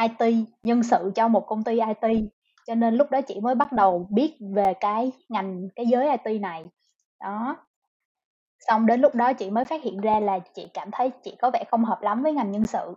IT, 0.00 0.34
nhân 0.62 0.82
sự 0.82 1.12
cho 1.14 1.28
một 1.28 1.46
công 1.46 1.64
ty 1.64 1.80
IT, 1.80 2.30
cho 2.66 2.74
nên 2.74 2.94
lúc 2.94 3.10
đó 3.10 3.20
chị 3.20 3.40
mới 3.40 3.54
bắt 3.54 3.72
đầu 3.72 4.08
biết 4.10 4.36
về 4.54 4.74
cái 4.80 5.12
ngành 5.28 5.68
cái 5.76 5.86
giới 5.86 6.08
IT 6.10 6.40
này. 6.40 6.64
Đó. 7.20 7.56
Xong 8.68 8.86
đến 8.86 9.00
lúc 9.00 9.14
đó 9.14 9.32
chị 9.32 9.50
mới 9.50 9.64
phát 9.64 9.82
hiện 9.82 10.00
ra 10.00 10.20
là 10.20 10.38
chị 10.38 10.66
cảm 10.74 10.90
thấy 10.92 11.10
chị 11.22 11.36
có 11.40 11.50
vẻ 11.50 11.64
không 11.70 11.84
hợp 11.84 12.02
lắm 12.02 12.22
với 12.22 12.32
ngành 12.32 12.50
nhân 12.50 12.66
sự. 12.66 12.94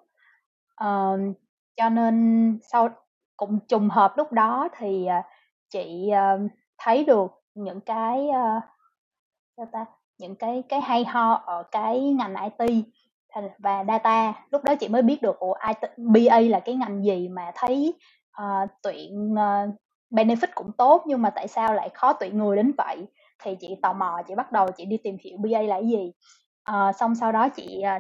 Ờm, 0.79 1.33
cho 1.77 1.89
nên 1.89 2.57
sau 2.71 2.89
cũng 3.38 3.59
trùng 3.67 3.89
hợp 3.89 4.13
lúc 4.17 4.31
đó 4.31 4.67
thì, 4.77 5.05
à, 5.05 5.24
chị, 5.69 6.09
ờ, 6.09 6.39
thấy 6.77 7.03
được 7.05 7.31
những 7.55 7.81
cái, 7.81 8.29
ơ, 8.29 8.62
sao 9.57 9.65
ta, 9.71 9.86
những 10.19 10.36
cái 10.36 10.63
cái 10.69 10.81
hay 10.81 11.05
ho 11.05 11.33
ở 11.33 11.63
cái 11.71 12.01
ngành 12.01 12.36
IT 12.36 12.83
thành 13.33 13.50
và 13.59 13.83
data. 13.88 14.33
Lúc 14.51 14.63
đó 14.63 14.75
chị 14.75 14.88
mới 14.88 15.01
biết 15.01 15.21
được, 15.21 15.39
ủa, 15.39 15.53
IT 15.67 15.89
BA 15.98 16.39
là 16.39 16.59
cái 16.59 16.75
ngành 16.75 17.03
gì 17.05 17.29
mà 17.29 17.51
thấy, 17.55 17.93
ờ, 18.31 18.45
tuyển, 18.83 19.36
ờ, 19.38 19.67
benefit 20.12 20.48
cũng 20.55 20.71
tốt 20.77 21.03
nhưng 21.07 21.21
mà 21.21 21.29
tại 21.29 21.48
sao 21.48 21.74
lại 21.74 21.89
khó 21.93 22.13
tuyển 22.13 22.38
người 22.38 22.55
đến 22.57 22.74
vậy? 22.77 23.07
Thì 23.43 23.55
chị 23.62 23.75
tò 23.83 23.93
mò 23.93 24.21
chị 24.27 24.36
bắt 24.36 24.51
đầu 24.51 24.71
chị 24.77 24.86
đi 24.86 24.98
tìm 25.03 25.17
hiểu 25.25 25.38
BA 25.38 25.62
là 25.62 25.75
cái 25.81 25.89
gì. 25.89 26.13
Ờ, 26.63 26.91
xong 26.93 27.15
sau 27.15 27.31
đó 27.31 27.50
chị, 27.50 27.81
ờ, 27.81 28.00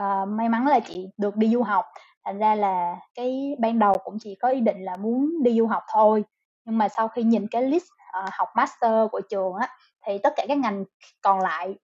uh, 0.00 0.28
may 0.28 0.48
mắn 0.48 0.66
là 0.66 0.80
chị 0.80 1.08
được 1.16 1.36
đi 1.36 1.48
du 1.48 1.62
học, 1.62 1.84
thành 2.24 2.38
ra 2.38 2.54
là 2.54 2.96
cái 3.14 3.56
ban 3.58 3.78
đầu 3.78 3.94
cũng 4.04 4.16
chỉ 4.20 4.34
có 4.34 4.48
ý 4.48 4.60
định 4.60 4.84
là 4.84 4.96
muốn 4.96 5.42
đi 5.42 5.58
du 5.58 5.66
học 5.66 5.82
thôi. 5.92 6.24
Nhưng 6.64 6.78
mà 6.78 6.88
sau 6.88 7.08
khi 7.08 7.22
nhìn 7.22 7.46
cái 7.50 7.62
list, 7.62 7.84
uh, 7.84 8.32
học 8.32 8.48
master 8.56 9.10
của 9.12 9.20
trường 9.30 9.54
á, 9.54 9.68
thì 10.06 10.18
tất 10.18 10.32
cả 10.36 10.44
các 10.48 10.58
ngành 10.58 10.84
còn 11.22 11.40
lại 11.40 11.74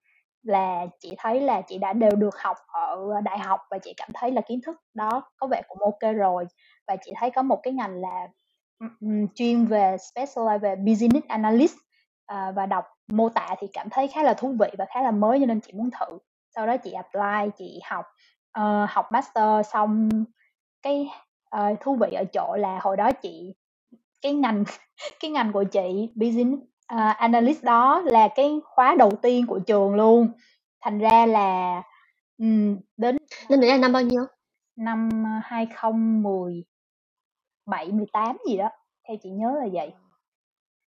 là 0.42 0.87
chị 1.00 1.14
thấy 1.19 1.40
là 1.40 1.61
chị 1.61 1.78
đã 1.78 1.92
đều 1.92 2.11
được 2.11 2.38
học 2.38 2.57
ở 2.66 3.21
đại 3.25 3.38
học 3.38 3.61
và 3.71 3.78
chị 3.78 3.95
cảm 3.97 4.11
thấy 4.14 4.33
là 4.33 4.40
kiến 4.40 4.61
thức 4.66 4.76
đó 4.95 5.23
có 5.37 5.47
vẻ 5.47 5.62
cũng 5.69 5.78
ok 5.78 6.14
rồi. 6.16 6.47
Và 6.88 6.97
chị 7.04 7.12
thấy 7.16 7.31
có 7.31 7.42
một 7.42 7.61
cái 7.62 7.73
ngành 7.73 8.00
là, 8.00 8.28
um, 8.81 9.26
chuyên 9.35 9.66
về 9.66 9.97
specialize 9.97 10.59
về 10.59 10.76
business 10.76 11.26
analyst, 11.28 11.75
uh, 12.33 12.54
và 12.54 12.66
đọc 12.66 12.85
mô 13.09 13.28
tả 13.28 13.54
thì 13.59 13.66
cảm 13.73 13.88
thấy 13.90 14.09
khá 14.09 14.23
là 14.23 14.35
thú 14.35 14.54
vị 14.61 14.69
và 14.78 14.85
khá 14.85 15.02
là 15.02 15.11
mới 15.11 15.40
cho 15.40 15.47
nên 15.47 15.61
chị 15.61 15.73
muốn 15.73 15.90
thử 16.00 16.19
sau 16.54 16.66
đó 16.66 16.76
chị 16.76 16.92
apply 16.92 17.50
chị 17.59 17.80
học 17.85 18.04
uh, 18.59 18.90
học 18.90 19.12
master 19.12 19.66
xong 19.73 20.09
cái 20.82 21.11
uh, 21.56 21.80
thú 21.80 21.97
vị 22.00 22.12
ở 22.12 22.25
chỗ 22.25 22.56
là 22.56 22.78
hồi 22.82 22.97
đó 22.97 23.12
chị 23.12 23.54
cái 24.23 24.32
ngành 24.32 24.64
cái 25.21 25.30
ngành 25.30 25.52
của 25.52 25.64
chị 25.64 26.12
business 26.14 26.62
uh, 26.94 27.16
analyst 27.16 27.64
đó 27.64 28.02
là 28.04 28.28
cái 28.35 28.61
khóa 28.64 28.94
đầu 28.99 29.11
tiên 29.23 29.47
của 29.47 29.59
trường 29.59 29.94
luôn. 29.94 30.28
Thành 30.80 30.99
ra 30.99 31.26
là 31.26 31.82
um, 32.38 32.76
đến 32.97 33.16
năm 33.49 33.61
đấy 33.61 33.71
là 33.71 33.76
năm 33.76 33.92
bao 33.92 34.02
nhiêu? 34.02 34.26
năm 34.76 35.25
2017 35.44 37.92
18 37.92 38.37
gì 38.49 38.56
đó 38.56 38.68
theo 39.09 39.16
chị 39.23 39.30
nhớ 39.30 39.56
là 39.61 39.66
vậy 39.73 39.92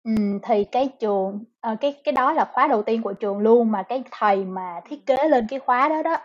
Ừm, 0.04 0.38
thì 0.42 0.64
cái 0.64 0.88
trường 1.00 1.44
ờ, 1.60 1.76
cái 1.80 1.94
cái 2.04 2.12
đó 2.12 2.32
là 2.32 2.44
khóa 2.52 2.66
đầu 2.68 2.82
tiên 2.82 3.02
của 3.02 3.12
trường 3.12 3.38
luôn, 3.38 3.72
mà 3.72 3.82
cái 3.82 4.02
thầy 4.10 4.36
mà 4.44 4.80
thiết 4.88 5.06
kế 5.06 5.16
lên 5.28 5.46
cái 5.50 5.58
khóa 5.58 5.88
đó 5.88 6.02
đó, 6.02 6.16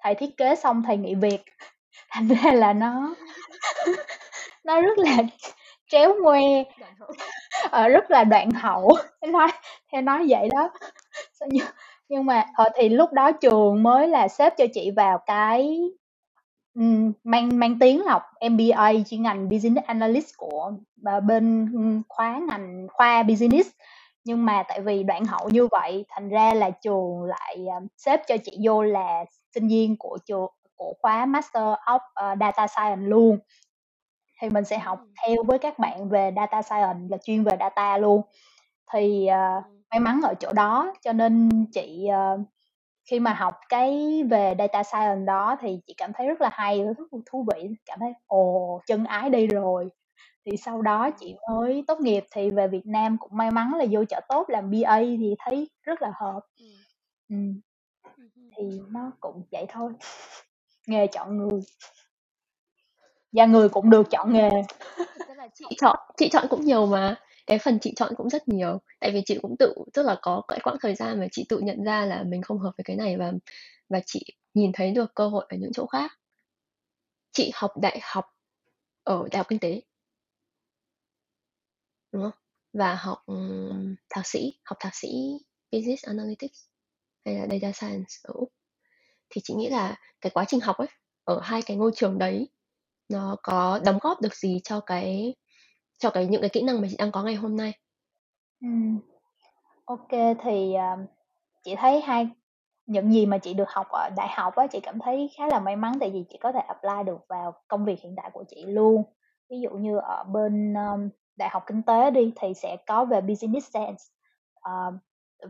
thầy 0.00 0.14
thiết 0.14 0.36
kế 0.36 0.54
xong 0.56 0.82
thầy 0.86 0.96
nghỉ 0.96 1.14
việc, 1.14 1.44
thành 2.10 2.28
ra 2.28 2.52
là 2.52 2.72
nó 2.72 3.14
nó 4.64 4.80
rất 4.80 4.98
là 4.98 5.16
tréo 5.90 6.14
ngoe, 6.22 6.42
ờ, 7.70 7.88
rất 7.88 8.10
là 8.10 8.24
đoạn 8.24 8.50
hậu, 8.50 8.90
nói 9.32 9.48
theo 9.92 10.00
nói 10.02 10.26
vậy 10.28 10.48
đó. 10.54 10.70
nhưng 11.48 11.66
nhưng 12.08 12.26
mà, 12.26 12.44
ờ, 12.54 12.64
thì 12.76 12.88
lúc 12.88 13.12
đó 13.12 13.32
trường 13.32 13.82
mới 13.82 14.08
là 14.08 14.28
xếp 14.28 14.54
cho 14.58 14.64
chị 14.74 14.90
vào 14.96 15.18
cái 15.26 15.80
Ừm, 16.74 17.12
mang 17.24 17.58
mang 17.58 17.78
tiếng 17.78 18.04
là 18.04 18.12
học 18.12 18.22
MBA 18.40 18.92
chuyên 19.06 19.22
ngành 19.22 19.48
Business 19.48 19.86
Analyst 19.86 20.30
của 20.36 20.72
ờ, 21.04 21.20
bên, 21.20 21.72
khóa 22.08 22.40
ngành 22.48 22.86
khoa 22.92 23.22
Business. 23.22 23.68
Nhưng 24.24 24.44
mà 24.44 24.62
tại 24.68 24.80
vì 24.80 25.02
đoạn 25.02 25.24
hậu 25.24 25.48
như 25.48 25.66
vậy, 25.70 26.04
thành 26.08 26.28
ra 26.28 26.54
là 26.54 26.70
trường 26.70 27.22
lại, 27.24 27.66
ờ, 27.74 27.80
xếp 27.96 28.20
cho 28.28 28.36
chị 28.44 28.58
vô 28.64 28.82
là 28.82 29.24
sinh 29.54 29.68
viên 29.68 29.96
của 29.98 30.18
trường 30.26 30.46
của 30.76 30.94
khóa 31.02 31.26
Master 31.26 31.62
of, 31.86 31.98
ờ, 32.14 32.34
Data 32.40 32.66
Science 32.66 33.02
luôn. 33.08 33.38
Thì 34.42 34.50
mình 34.50 34.64
sẽ 34.64 34.78
học 34.78 35.00
theo 35.26 35.36
với 35.46 35.58
các 35.58 35.78
bạn 35.80 36.08
về 36.08 36.32
Data 36.36 36.62
Science 36.62 37.00
là 37.10 37.18
chuyên 37.24 37.44
về 37.44 37.56
data 37.60 37.98
luôn. 37.98 38.22
Thì, 38.94 39.26
ờ, 39.26 39.62
may 39.90 40.00
mắn 40.00 40.20
ở 40.24 40.34
chỗ 40.40 40.52
đó 40.52 40.94
cho 41.02 41.12
nên 41.12 41.50
chị, 41.72 42.06
ờ 42.12 42.38
khi 43.04 43.20
mà 43.20 43.32
học 43.32 43.54
cái 43.68 44.22
về 44.30 44.54
data 44.58 44.82
science 44.82 45.24
đó 45.26 45.56
thì 45.60 45.80
chị 45.86 45.94
cảm 45.96 46.12
thấy 46.12 46.26
rất 46.26 46.40
là 46.40 46.50
hay, 46.52 46.84
rất 46.84 47.12
là 47.12 47.18
thú 47.26 47.46
vị, 47.54 47.68
cảm 47.86 47.98
thấy 48.00 48.12
ồ, 48.26 48.80
chân 48.86 49.04
ái 49.04 49.30
đây 49.30 49.46
rồi. 49.46 49.88
Thì 50.46 50.56
sau 50.56 50.82
đó 50.82 51.10
chị 51.20 51.34
mới 51.50 51.84
tốt 51.86 52.00
nghiệp 52.00 52.24
thì 52.30 52.50
về 52.50 52.68
Việt 52.68 52.86
Nam 52.86 53.16
cũng 53.18 53.36
may 53.36 53.50
mắn 53.50 53.74
là 53.74 53.84
vô 53.90 54.04
chợ 54.04 54.20
tốt 54.28 54.46
làm 54.48 54.70
BA 54.70 54.98
thì 54.98 55.34
thấy 55.38 55.70
rất 55.82 56.02
là 56.02 56.12
hợp. 56.20 56.40
Ừm. 57.28 57.60
Thì 58.56 58.80
nó 58.88 59.12
cũng 59.20 59.42
vậy 59.52 59.66
thôi. 59.68 59.92
Nghề 60.86 61.06
chọn 61.06 61.36
người. 61.36 61.60
Và 63.32 63.46
người 63.46 63.68
cũng 63.68 63.90
được 63.90 64.10
chọn 64.10 64.32
nghề. 64.32 64.50
chị 65.54 65.64
chọn 65.80 65.96
chị 66.16 66.28
chọn 66.28 66.46
cũng 66.50 66.64
nhiều 66.64 66.86
mà 66.86 67.16
cái 67.46 67.58
phần 67.58 67.78
chị 67.80 67.92
chọn 67.96 68.12
cũng 68.16 68.30
rất 68.30 68.48
nhiều. 68.48 68.78
Tại 69.00 69.10
vì 69.10 69.22
chị 69.26 69.38
cũng 69.42 69.56
tự, 69.58 69.74
tức 69.94 70.02
là 70.06 70.16
có 70.22 70.42
cái 70.48 70.60
quãng 70.62 70.76
thời 70.80 70.94
gian 70.94 71.20
mà 71.20 71.26
chị 71.32 71.46
tự 71.48 71.58
nhận 71.58 71.84
ra 71.84 72.06
là 72.06 72.22
mình 72.22 72.42
không 72.42 72.58
hợp 72.58 72.72
với 72.78 72.84
cái 72.84 72.96
này 72.96 73.16
và 73.16 73.32
và 73.88 74.00
chị 74.06 74.24
nhìn 74.54 74.72
thấy 74.72 74.90
được 74.90 75.14
cơ 75.14 75.28
hội 75.28 75.46
ở 75.48 75.56
những 75.56 75.72
chỗ 75.74 75.86
khác. 75.86 76.12
Chị 77.32 77.50
học 77.54 77.70
đại 77.82 78.00
học 78.02 78.24
ở 79.04 79.28
đại 79.30 79.38
học 79.38 79.46
kinh 79.48 79.58
tế. 79.58 79.82
Đúng 82.12 82.22
không? 82.22 82.32
Và 82.72 82.94
học 82.94 83.24
thạc 84.10 84.26
sĩ, 84.26 84.52
học 84.64 84.76
thạc 84.80 84.94
sĩ 84.94 85.08
business 85.72 86.04
analytics 86.04 86.64
hay 87.24 87.34
là 87.34 87.46
data 87.50 87.72
science 87.72 88.14
ở 88.22 88.34
úc. 88.34 88.52
Thì 89.30 89.40
chị 89.44 89.54
nghĩ 89.54 89.68
là 89.68 89.96
cái 90.20 90.30
quá 90.30 90.44
trình 90.48 90.60
học 90.60 90.76
ấy, 90.76 90.88
ở 91.24 91.40
hai 91.42 91.62
cái 91.62 91.76
ngôi 91.76 91.90
trường 91.94 92.18
đấy, 92.18 92.48
nó 93.08 93.36
có 93.42 93.80
đóng 93.84 93.98
góp 94.02 94.20
được 94.20 94.34
gì 94.34 94.60
cho 94.64 94.80
cái 94.80 95.34
cho 96.02 96.10
cái 96.10 96.26
những 96.26 96.40
cái 96.40 96.50
kỹ 96.50 96.62
năng 96.62 96.80
mà 96.80 96.88
chị 96.90 96.96
đang 96.98 97.12
có 97.12 97.22
ngày 97.22 97.34
hôm 97.34 97.56
nay? 97.56 97.72
Ừ, 98.60 98.68
OK, 99.84 100.36
thì, 100.42 100.74
uh, 100.76 101.08
chị 101.62 101.74
thấy 101.76 102.00
hai 102.00 102.28
những 102.86 103.12
gì 103.12 103.26
mà 103.26 103.38
chị 103.38 103.54
được 103.54 103.68
học 103.68 103.86
ở 103.90 104.10
đại 104.16 104.28
học 104.30 104.54
á, 104.56 104.66
chị 104.66 104.80
cảm 104.80 104.98
thấy 104.98 105.30
khá 105.36 105.46
là 105.46 105.60
may 105.60 105.76
mắn 105.76 105.94
tại 106.00 106.10
vì 106.10 106.24
chị 106.28 106.38
có 106.40 106.52
thể 106.52 106.60
apply 106.60 107.02
được 107.06 107.28
vào 107.28 107.52
công 107.68 107.84
việc 107.84 108.00
hiện 108.00 108.14
tại 108.16 108.30
của 108.32 108.44
chị 108.48 108.64
luôn. 108.66 109.02
Ví 109.50 109.60
dụ 109.60 109.70
như 109.70 109.96
ở 109.98 110.24
bên, 110.24 110.74
um, 110.74 111.08
Đại 111.36 111.48
học 111.48 111.62
Kinh 111.66 111.82
tế 111.82 112.10
đi 112.10 112.32
thì 112.36 112.54
sẽ 112.54 112.76
có 112.86 113.04
về 113.04 113.20
Business 113.20 113.70
Sense, 113.70 114.04
uh, 114.70 114.94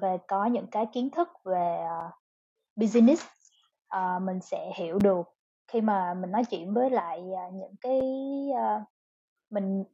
về 0.00 0.18
có 0.28 0.47
những 0.47 0.66
cái 0.66 0.87
kiến 0.92 1.11
thức 1.11 1.28
về, 1.44 1.85
uh, 1.85 2.12
business, 2.76 3.26
uh, 3.97 4.23
mình 4.23 4.40
sẽ 4.40 4.73
hiểu 4.76 4.99
được 4.99 5.26
khi 5.68 5.80
mà 5.80 6.14
mình 6.14 6.30
nói 6.30 6.44
chuyện 6.44 6.75
với 6.75 6.90
lại, 6.90 7.21
uh, 7.21 7.54
những 7.54 7.75
cái, 7.80 8.00
uh, 8.50 8.82
mình 9.50 9.85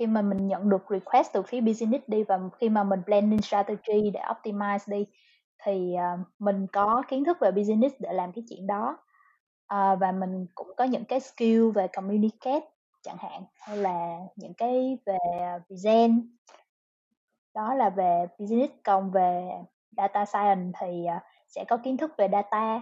khi 0.00 0.06
mà 0.06 0.22
mình 0.22 0.48
nhận 0.48 0.68
được 0.68 0.82
request 0.90 1.32
từ 1.32 1.42
phía 1.42 1.60
business 1.60 2.04
đi 2.06 2.24
và 2.24 2.40
khi 2.58 2.68
mà 2.68 2.84
mình 2.84 3.02
planning 3.06 3.42
strategy 3.42 4.10
để 4.10 4.20
optimize 4.20 4.78
đi 4.86 5.06
thì 5.64 5.94
uh, 5.94 6.20
mình 6.38 6.66
có 6.72 7.02
kiến 7.08 7.24
thức 7.24 7.36
về 7.40 7.50
business 7.50 7.94
để 7.98 8.12
làm 8.12 8.32
cái 8.32 8.44
chuyện 8.48 8.66
đó. 8.66 8.98
Uh, 9.74 10.00
và 10.00 10.12
mình 10.12 10.46
cũng 10.54 10.72
có 10.76 10.84
những 10.84 11.04
cái 11.04 11.20
skill 11.20 11.70
về 11.70 11.88
communicate 11.88 12.66
chẳng 13.02 13.16
hạn 13.18 13.44
hay 13.60 13.76
là 13.76 14.18
những 14.36 14.54
cái 14.54 14.98
về 15.06 15.18
present. 15.66 16.22
Đó 17.54 17.74
là 17.74 17.90
về 17.90 18.26
business. 18.38 18.72
Còn 18.84 19.10
về 19.10 19.50
data 19.96 20.24
science 20.24 20.78
thì 20.80 21.06
uh, 21.16 21.22
sẽ 21.48 21.64
có 21.68 21.76
kiến 21.76 21.96
thức 21.96 22.12
về 22.18 22.28
data 22.32 22.76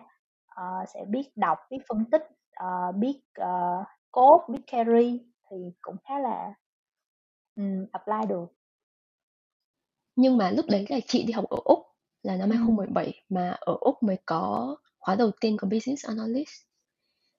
uh, 0.61 0.89
sẽ 0.89 1.05
biết 1.09 1.37
đọc 1.37 1.59
biết 1.71 1.79
phân 1.89 2.05
tích 2.11 2.29
uh, 2.65 2.97
biết 2.97 3.21
uh, 3.41 3.87
code 4.11 4.45
biết 4.49 4.63
carry 4.67 5.27
thì 5.51 5.57
cũng 5.81 5.97
khá 6.05 6.19
là 6.19 6.55
Ừm, 7.59 7.87
apply 7.93 8.27
được. 8.29 8.47
Nhưng 10.17 10.37
mà 10.37 10.51
lúc 10.51 10.67
đấy 10.69 10.87
là 10.89 10.99
chị 11.07 11.23
đi 11.23 11.33
học 11.33 11.45
ở 11.51 11.57
Úc 11.65 11.79
là 12.23 12.37
năm 12.37 12.51
2017 12.51 13.23
mà 13.29 13.57
ở 13.61 13.77
Úc 13.81 14.03
mới 14.03 14.17
có 14.27 14.77
khóa 14.99 15.15
đầu 15.15 15.31
tiên 15.41 15.57
của 15.61 15.67
Business 15.71 16.07
Analyst. 16.07 16.49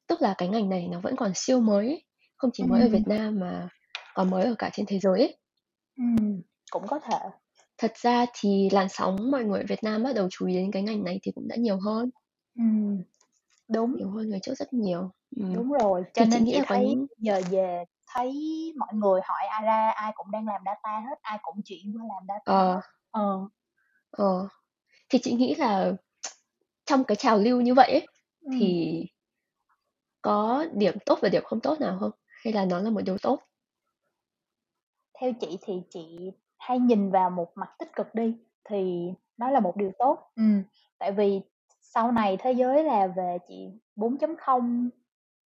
Tức 0.07 0.21
là 0.21 0.35
cái 0.37 0.47
ngành 0.49 0.69
này 0.69 0.87
nó 0.91 0.99
vẫn 0.99 1.15
còn 1.15 1.31
siêu 1.35 1.59
mới, 1.59 2.03
không 2.37 2.49
chỉ 2.53 2.63
mới 2.63 2.81
ở 2.81 2.89
Việt 2.89 3.07
Nam 3.07 3.39
mà 3.39 3.69
còn 4.15 4.29
mới 4.29 4.43
ở 4.45 4.55
cả 4.57 4.69
trên 4.73 4.85
thế 4.85 4.99
giới 4.99 5.19
ấy. 5.19 5.37
Ừm, 5.97 6.41
cũng 6.71 6.87
có 6.87 6.99
thể. 6.99 7.19
Thật 7.77 7.91
ra 7.97 8.25
thì 8.39 8.69
làn 8.71 8.87
sóng 8.89 9.31
mọi 9.31 9.43
người 9.43 9.59
ở 9.59 9.65
Việt 9.69 9.83
Nam 9.83 10.03
bắt 10.03 10.13
đầu 10.15 10.27
chú 10.31 10.47
ý 10.47 10.55
đến 10.55 10.71
cái 10.71 10.83
ngành 10.83 11.03
này 11.03 11.19
thì 11.23 11.31
cũng 11.35 11.47
đã 11.47 11.55
nhiều 11.55 11.79
hơn. 11.85 12.09
Ừm, 12.57 13.03
đúng. 13.69 13.95
Nhiều 13.97 14.09
hơn 14.09 14.29
người 14.29 14.39
trước 14.43 14.53
rất 14.57 14.73
nhiều. 14.73 15.11
Ừm. 15.35 15.53
Đúng 15.53 15.71
rồi, 15.71 16.03
cho 16.13 16.25
Thì 16.25 16.29
nên 16.29 16.39
chị 16.39 16.45
nghĩ 16.45 16.51
chị 16.51 16.57
là 16.57 16.63
có 16.67 16.75
thấy 16.75 16.85
những 16.85 17.05
giờ 17.17 17.41
về 17.51 17.83
thấy 18.13 18.33
mọi 18.77 18.93
người 18.93 19.21
hỏi 19.23 19.45
ai 19.49 19.61
ra 19.65 19.89
ai 19.91 20.11
cũng 20.15 20.31
đang 20.31 20.47
làm 20.47 20.61
data 20.65 20.99
hết, 20.99 21.19
ai 21.21 21.39
cũng 21.41 21.61
chuyển 21.65 21.93
qua 21.97 22.05
làm 22.15 22.23
data 22.27 22.41
Ờ. 22.45 22.81
Ờ. 23.11 23.39
Ờ. 24.11 24.47
Thì 25.09 25.19
chị 25.23 25.33
nghĩ 25.33 25.55
là 25.55 25.91
trong 26.85 27.03
cái 27.03 27.15
trào 27.15 27.37
lưu 27.37 27.61
như 27.61 27.73
vậy 27.73 27.91
ấy, 27.91 28.07
Ừm. 28.41 28.51
thì 28.59 29.05
có 30.21 30.65
điểm 30.73 30.97
tốt 31.05 31.19
và 31.21 31.29
điểm 31.29 31.43
không 31.45 31.59
tốt 31.59 31.79
nào 31.81 31.97
không? 31.99 32.11
Hay 32.43 32.53
là 32.53 32.65
nó 32.65 32.79
là 32.79 32.89
một 32.89 33.01
điều 33.01 33.17
tốt? 33.17 33.39
Theo 35.21 35.33
chị 35.33 35.57
thì 35.61 35.73
chị 35.89 36.31
hay 36.57 36.79
nhìn 36.79 37.11
vào 37.11 37.29
một 37.29 37.51
mặt 37.55 37.69
tích 37.79 37.95
cực 37.95 38.15
đi, 38.15 38.37
thì 38.63 39.09
nó 39.37 39.49
là 39.51 39.59
một 39.59 39.75
điều 39.75 39.91
tốt. 39.99 40.31
Ừm, 40.35 40.63
tại 40.97 41.11
vì 41.11 41.41
sau 41.81 42.11
này 42.11 42.37
thế 42.39 42.51
giới 42.51 42.83
là 42.83 43.07
về 43.07 43.37
chị 43.47 43.69
4.0 43.95 44.89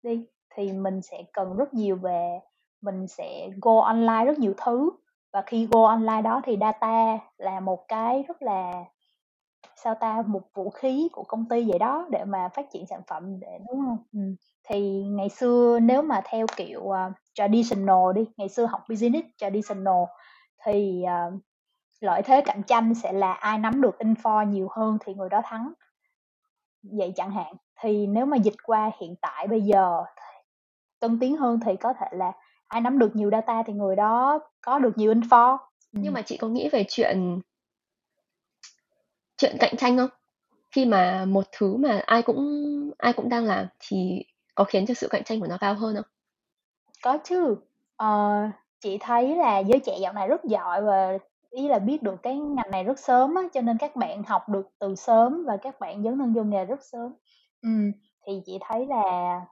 đi, 0.02 0.26
thì 0.54 0.72
mình 0.72 1.02
sẽ 1.02 1.22
cần 1.32 1.56
rất 1.56 1.74
nhiều 1.74 1.96
về 1.96 2.38
mình 2.84 3.06
sẽ 3.08 3.50
go 3.62 3.80
online 3.80 4.24
rất 4.24 4.38
nhiều 4.38 4.54
thứ, 4.56 4.90
và 5.32 5.42
khi 5.42 5.68
go 5.70 5.86
online 5.86 6.22
đó 6.22 6.40
thì 6.44 6.56
data 6.60 7.18
là 7.38 7.60
một 7.60 7.88
cái 7.88 8.24
rất 8.28 8.42
là 8.42 8.84
sao 9.76 9.94
ta, 9.94 10.22
một 10.26 10.42
vũ 10.54 10.70
khí 10.70 11.08
của 11.12 11.24
công 11.24 11.48
ty 11.48 11.70
vậy 11.70 11.78
đó 11.78 12.06
để 12.10 12.24
mà 12.24 12.48
phát 12.48 12.70
triển 12.72 12.86
sản 12.86 13.00
phẩm 13.06 13.40
để 13.40 13.58
đúng 13.68 13.80
không 13.80 13.98
ừ. 14.12 14.20
thì 14.64 15.04
ngày 15.04 15.28
xưa 15.28 15.78
nếu 15.82 16.02
mà 16.02 16.20
theo 16.24 16.46
kiểu, 16.56 16.80
uh, 16.80 17.12
traditional 17.34 18.12
đi, 18.14 18.24
ngày 18.36 18.48
xưa 18.48 18.66
học 18.66 18.80
business 18.88 19.26
traditional 19.36 20.04
thì, 20.64 21.04
uh, 21.04 21.40
lợi 22.00 22.22
thế 22.22 22.40
cạnh 22.40 22.62
tranh 22.62 22.94
sẽ 22.94 23.12
là 23.12 23.32
ai 23.32 23.58
nắm 23.58 23.80
được 23.80 23.96
info 23.98 24.48
nhiều 24.48 24.68
hơn 24.70 24.98
thì 25.04 25.14
người 25.14 25.28
đó 25.28 25.40
thắng. 25.44 25.72
Vậy 26.82 27.12
chẳng 27.16 27.30
hạn, 27.30 27.54
thì 27.80 28.06
nếu 28.06 28.26
mà 28.26 28.36
dịch 28.36 28.56
qua 28.64 28.90
hiện 29.00 29.14
tại 29.22 29.46
bây 29.46 29.60
giờ 29.60 30.04
tân 31.00 31.18
tiến 31.20 31.36
hơn 31.36 31.60
thì 31.64 31.76
có 31.76 31.92
thể 31.92 32.06
là 32.10 32.32
ai 32.68 32.80
nắm 32.80 32.98
được 32.98 33.16
nhiều 33.16 33.30
data 33.30 33.62
thì 33.66 33.72
người 33.72 33.96
đó 33.96 34.38
có 34.60 34.78
được 34.78 34.98
nhiều 34.98 35.14
info. 35.14 35.58
Nhưng 35.92 36.12
mà 36.12 36.22
chị 36.22 36.36
có 36.36 36.48
nghĩ 36.48 36.68
về 36.68 36.84
chuyện 36.88 37.40
chuyện 39.36 39.56
cạnh 39.60 39.76
tranh 39.76 39.96
không? 39.96 40.10
Khi 40.72 40.84
mà 40.86 41.24
một 41.24 41.44
thứ 41.52 41.76
mà 41.76 42.02
ai 42.06 42.22
cũng 42.22 42.40
ai 42.98 43.12
cũng 43.12 43.28
đang 43.28 43.44
làm 43.44 43.66
thì 43.80 44.24
có 44.54 44.64
khiến 44.64 44.86
cho 44.86 44.94
sự 44.94 45.08
cạnh 45.10 45.24
tranh 45.24 45.40
của 45.40 45.46
nó 45.46 45.56
cao 45.60 45.74
hơn 45.74 45.94
không? 45.96 46.04
Có 47.02 47.18
chứ, 47.24 47.56
ờ, 47.96 48.32
chị 48.80 48.98
thấy 49.00 49.36
là 49.36 49.58
giới 49.58 49.80
trẻ 49.80 49.98
dạo 50.00 50.12
này 50.12 50.28
rất 50.28 50.44
giỏi 50.44 50.82
và 50.82 51.18
ý 51.50 51.68
là 51.68 51.78
biết 51.78 52.02
được 52.02 52.22
cái 52.22 52.36
ngành 52.36 52.70
này 52.70 52.84
rất 52.84 52.98
sớm 52.98 53.34
á, 53.34 53.42
cho 53.52 53.60
nên 53.60 53.78
các 53.78 53.96
bạn 53.96 54.22
học 54.22 54.48
được 54.48 54.68
từ 54.78 54.94
sớm 54.94 55.44
và 55.46 55.56
các 55.56 55.80
bạn 55.80 56.02
dấn 56.02 56.18
thân 56.18 56.32
vô 56.34 56.42
nghề 56.42 56.64
rất 56.64 56.84
sớm. 56.84 57.14
Ừm, 57.62 57.92
thì 58.26 58.42
chị 58.46 58.58
thấy 58.60 58.86
là 58.86 59.02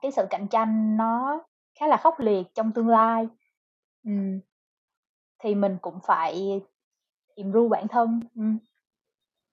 cái 0.01 0.11
sự 0.11 0.25
cạnh 0.29 0.47
tranh 0.47 0.97
nó 0.97 1.39
khá 1.79 1.87
là 1.87 1.97
khốc 1.97 2.19
liệt 2.19 2.43
trong 2.55 2.71
tương 2.71 2.87
lai. 2.87 3.27
Ừm. 4.05 4.39
Thì 5.39 5.55
mình 5.55 5.77
cũng 5.81 5.99
phải 6.07 6.61
improve 7.35 7.69
bản 7.69 7.87
thân. 7.89 8.19
Ừm. 8.35 8.57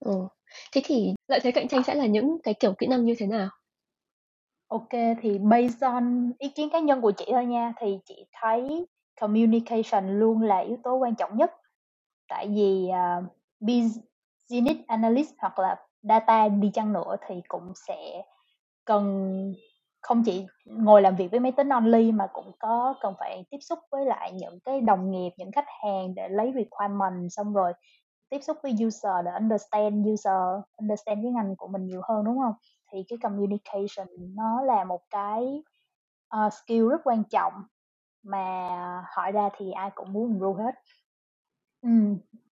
Ừ. 0.00 0.28
Thế 0.72 0.80
thì 0.84 1.14
lợi 1.28 1.40
thế 1.42 1.50
cạnh 1.52 1.68
tranh 1.68 1.82
sẽ 1.84 1.94
là 1.94 2.06
những 2.06 2.38
cái 2.44 2.54
kiểu 2.60 2.74
kỹ 2.78 2.86
năng 2.86 3.04
như 3.04 3.14
thế 3.18 3.26
nào? 3.26 3.48
OK, 4.68 4.88
thì 5.22 5.38
based 5.38 5.80
on 5.84 6.32
ý 6.38 6.48
kiến 6.48 6.68
cá 6.72 6.78
nhân 6.80 7.00
của 7.00 7.10
chị 7.10 7.24
thôi 7.32 7.44
nha, 7.46 7.72
thì 7.78 7.98
chị 8.04 8.26
thấy 8.32 8.86
communication 9.20 10.18
luôn 10.20 10.42
là 10.42 10.58
yếu 10.58 10.76
tố 10.84 10.94
quan 10.96 11.14
trọng 11.14 11.36
nhất. 11.36 11.50
Tại 12.28 12.48
vì, 12.48 12.88
à, 12.88 13.22
business 13.60 14.80
analyst 14.86 15.30
hoặc 15.38 15.58
là 15.58 15.76
data 16.02 16.48
đi 16.48 16.70
chăng 16.74 16.92
nữa 16.92 17.16
thì 17.28 17.34
cũng 17.48 17.72
sẽ 17.88 18.22
cần 18.84 19.04
không 20.02 20.22
chỉ 20.24 20.46
ngồi 20.64 21.02
làm 21.02 21.16
việc 21.16 21.30
với 21.30 21.40
máy 21.40 21.52
tính 21.52 21.68
only 21.68 22.12
mà 22.12 22.26
cũng 22.32 22.52
có 22.58 22.94
cần 23.00 23.14
phải 23.18 23.44
tiếp 23.50 23.58
xúc 23.60 23.78
với 23.92 24.06
lại 24.06 24.32
những 24.32 24.60
cái 24.64 24.80
đồng 24.80 25.10
nghiệp, 25.10 25.30
những 25.38 25.52
khách 25.52 25.66
hàng 25.84 26.14
để 26.14 26.28
lấy 26.28 26.52
requirement, 26.54 27.28
xong 27.30 27.52
rồi 27.54 27.72
tiếp 28.30 28.38
xúc 28.42 28.56
với 28.62 28.72
user 28.86 29.12
để 29.24 29.30
understand 29.32 30.08
user, 30.08 30.64
understand 30.78 31.18
cái 31.24 31.32
ngành 31.32 31.56
của 31.56 31.68
mình 31.68 31.86
nhiều 31.86 32.00
hơn, 32.08 32.24
đúng 32.24 32.38
không 32.38 32.54
Thì 32.92 33.04
cái 33.08 33.18
communication 33.22 34.06
nó 34.36 34.62
là 34.62 34.84
một 34.84 35.00
cái, 35.10 35.62
uh, 36.46 36.52
skill 36.52 36.88
rất 36.90 37.00
quan 37.04 37.24
trọng 37.30 37.52
mà 38.22 38.68
hỏi 39.16 39.32
ra 39.32 39.48
thì 39.56 39.70
ai 39.72 39.90
cũng 39.94 40.12
muốn 40.12 40.28
improve 40.28 40.64
hết. 40.64 40.74
ừ. 41.82 41.88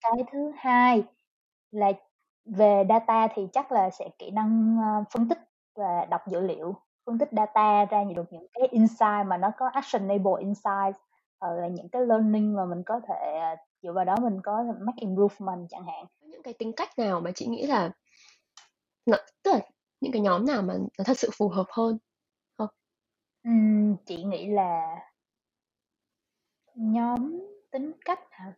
cái 0.00 0.24
thứ 0.32 0.52
hai 0.56 1.02
là 1.70 1.92
về 2.44 2.84
data 2.88 3.28
thì 3.34 3.48
chắc 3.52 3.72
là 3.72 3.90
sẽ 3.90 4.08
kỹ 4.18 4.30
năng, 4.30 4.76
uh, 4.78 5.06
phân 5.12 5.28
tích 5.28 5.38
và 5.76 6.04
đọc 6.10 6.20
dữ 6.28 6.40
liệu, 6.40 6.74
phân 7.08 7.18
tích 7.18 7.28
data 7.32 7.84
ra 7.84 8.04
được 8.16 8.32
những 8.32 8.46
cái 8.52 8.68
insight 8.70 9.26
mà 9.26 9.36
nó 9.36 9.50
có 9.56 9.68
actionable 9.72 10.32
insight, 10.40 10.96
là 11.40 11.68
những 11.68 11.88
cái 11.88 12.02
learning 12.02 12.54
mà 12.56 12.64
mình 12.64 12.82
có 12.86 13.00
thể, 13.08 13.38
à, 13.40 13.56
dựa 13.82 13.92
vào 13.92 14.04
đó 14.04 14.16
mình 14.22 14.40
có 14.42 14.64
make 14.80 15.00
improvement 15.00 15.66
chẳng 15.70 15.84
hạn. 15.86 16.06
Những 16.20 16.42
cái 16.42 16.54
tính 16.54 16.72
cách 16.72 16.98
nào 16.98 17.20
mà 17.20 17.30
chị 17.34 17.46
nghĩ 17.46 17.66
là 17.66 17.90
tức 19.42 19.50
là 19.52 19.60
những 20.00 20.12
cái 20.12 20.22
nhóm 20.22 20.46
nào 20.46 20.62
mà 20.62 20.74
nó 20.98 21.04
thật 21.04 21.18
sự 21.18 21.30
phù 21.38 21.48
hợp 21.48 21.66
hơn 21.70 21.98
không? 22.58 22.68
Ừm, 23.44 23.96
chị 24.06 24.24
nghĩ 24.24 24.46
là 24.46 24.96
nhóm 26.74 27.40
tính 27.70 27.92
cách 28.04 28.20
hả? 28.30 28.52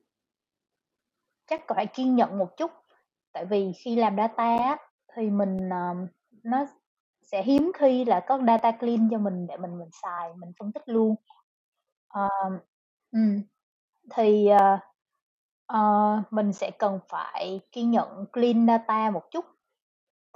Chắc 1.47 1.61
phải 1.69 1.87
kiên 1.87 2.15
nhẫn 2.15 2.39
một 2.39 2.57
chút, 2.57 2.71
tại 3.33 3.45
vì 3.45 3.73
khi 3.73 3.97
làm 3.97 4.17
data 4.17 4.77
thì 5.15 5.31
mình, 5.31 5.69
ờ, 5.71 5.95
nó 6.43 6.67
sẽ 7.33 7.43
hiếm 7.43 7.73
khi 7.75 8.05
là 8.05 8.21
có 8.21 8.39
data 8.47 8.71
clean 8.71 9.09
cho 9.11 9.19
mình 9.19 9.47
để 9.47 9.57
mình 9.57 9.79
mình 9.79 9.89
xài, 10.03 10.35
mình 10.35 10.53
phân 10.59 10.73
tích 10.73 10.83
luôn. 10.87 11.15
uh, 12.19 12.53
thì, 14.11 14.49
uh, 14.53 14.81
uh, 15.73 16.33
mình 16.33 16.53
sẽ 16.53 16.71
cần 16.79 16.99
phải 17.09 17.61
kiên 17.73 17.91
nhẫn 17.91 18.27
clean 18.33 18.67
data 18.67 19.11
một 19.11 19.31
chút, 19.31 19.45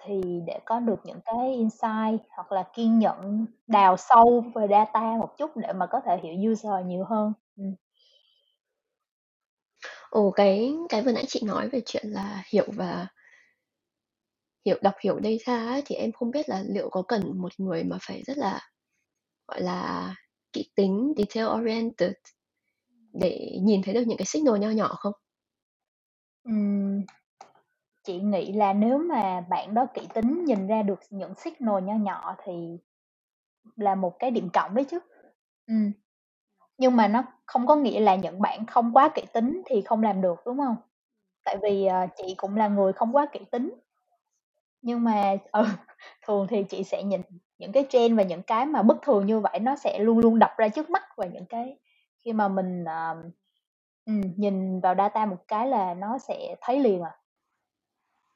thì 0.02 0.40
để 0.46 0.60
có 0.64 0.80
được 0.80 1.00
những 1.04 1.20
cái 1.24 1.54
insight 1.54 2.20
hoặc 2.30 2.52
là 2.52 2.64
kiên 2.74 2.98
nhẫn 2.98 3.46
đào 3.66 3.96
sâu 3.96 4.44
về 4.54 4.66
data 4.70 5.16
một 5.20 5.36
chút 5.38 5.56
để 5.56 5.72
mà 5.72 5.86
có 5.86 6.00
thể 6.00 6.18
hiểu 6.22 6.52
user 6.52 6.86
nhiều 6.86 7.04
hơn. 7.04 7.32
ừ 7.56 7.64
Ồ, 10.14 10.30
cái 10.30 10.76
cái 10.88 11.02
vừa 11.02 11.12
nãy 11.12 11.24
chị 11.28 11.40
nói 11.46 11.68
về 11.68 11.80
chuyện 11.86 12.06
là 12.06 12.42
hiểu 12.52 12.64
và 12.76 13.06
hiểu 14.66 14.78
đọc 14.82 14.94
hiểu 15.04 15.20
data 15.24 15.66
á, 15.66 15.80
thì 15.86 15.94
em 15.94 16.12
không 16.12 16.30
biết 16.30 16.48
là 16.48 16.62
liệu 16.68 16.88
có 16.90 17.02
cần 17.08 17.22
một 17.42 17.52
người 17.58 17.84
mà 17.84 17.98
phải 18.02 18.22
rất 18.26 18.38
là, 18.38 18.60
gọi 19.48 19.62
là, 19.62 20.14
kỹ 20.52 20.70
tính, 20.76 21.14
detail 21.18 21.46
oriented 21.62 22.12
để 23.12 23.58
nhìn 23.62 23.82
thấy 23.82 23.94
được 23.94 24.04
những 24.06 24.18
cái 24.18 24.26
signal 24.26 24.58
nho 24.60 24.70
nhỏ 24.70 24.96
không? 24.98 25.12
Ừm. 26.44 27.02
Chị 28.04 28.20
nghĩ 28.20 28.52
là 28.52 28.72
nếu 28.72 28.98
mà 28.98 29.40
bạn 29.50 29.74
đó 29.74 29.86
kỹ 29.94 30.02
tính 30.14 30.44
nhìn 30.44 30.66
ra 30.66 30.82
được 30.82 31.00
những 31.10 31.34
signal 31.36 31.82
nho 31.82 31.94
nhỏ 31.94 32.36
thì 32.44 32.78
là 33.76 33.94
một 33.94 34.20
cái 34.20 34.32
điểm 34.32 34.50
cộng 34.54 34.74
đấy 34.74 34.84
chứ. 34.90 35.00
Ừm. 35.68 35.92
Nhưng 36.78 36.96
mà 36.96 37.08
nó 37.08 37.24
không 37.46 37.66
có 37.66 37.76
nghĩa 37.76 38.00
là 38.00 38.16
những 38.16 38.42
bạn 38.42 38.66
không 38.66 38.92
quá 38.94 39.10
kỹ 39.16 39.22
tính 39.34 39.62
thì 39.66 39.82
không 39.82 40.02
làm 40.02 40.22
được, 40.22 40.42
đúng 40.46 40.58
hông? 40.58 40.76
Tại 41.44 41.58
vì, 41.62 41.86
ờ, 41.86 42.06
chị 42.16 42.34
cũng 42.38 42.56
là 42.56 42.68
người 42.68 42.94
không 42.94 43.16
quá 43.16 43.26
kỹ 43.32 43.40
tính. 43.52 43.74
Nhưng 44.84 45.04
mà 45.04 45.36
ừ, 45.52 45.64
thường 46.26 46.46
thì 46.50 46.64
chị 46.68 46.84
sẽ 46.84 47.02
nhìn 47.02 47.20
những 47.58 47.72
cái 47.72 47.86
trend 47.90 48.16
và 48.16 48.22
những 48.22 48.42
cái 48.42 48.66
mà 48.66 48.82
bất 48.82 48.96
thường 49.02 49.26
như 49.26 49.40
vậy 49.40 49.58
nó 49.60 49.76
sẽ 49.76 49.98
luôn 49.98 50.18
luôn 50.18 50.38
đập 50.38 50.50
ra 50.56 50.68
trước 50.68 50.90
mắt 50.90 51.02
và 51.16 51.26
những 51.26 51.46
cái 51.46 51.76
khi 52.24 52.32
mà 52.32 52.48
mình, 52.48 52.84
ừm, 54.06 54.20
nhìn 54.36 54.80
vào 54.80 54.94
data 54.94 55.26
một 55.26 55.36
cái 55.48 55.68
là 55.68 55.94
nó 55.94 56.18
sẽ 56.18 56.56
thấy 56.60 56.80
liền 56.80 57.02
à. 57.02 57.16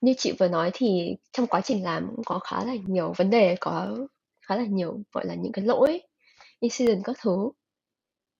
Như 0.00 0.14
chị 0.16 0.32
vừa 0.38 0.48
nói 0.48 0.70
thì 0.74 1.16
trong 1.32 1.46
quá 1.46 1.60
trình 1.60 1.84
làm 1.84 2.08
cũng 2.16 2.24
có 2.24 2.38
khá 2.38 2.64
là 2.64 2.74
nhiều 2.86 3.12
vấn 3.16 3.30
đề, 3.30 3.56
có 3.60 3.96
khá 4.46 4.56
là 4.56 4.64
nhiều, 4.64 5.00
gọi 5.12 5.26
là, 5.26 5.34
những 5.34 5.52
cái 5.52 5.64
lỗi, 5.64 6.00
incident 6.60 7.04
các 7.04 7.16
thứ. 7.22 7.50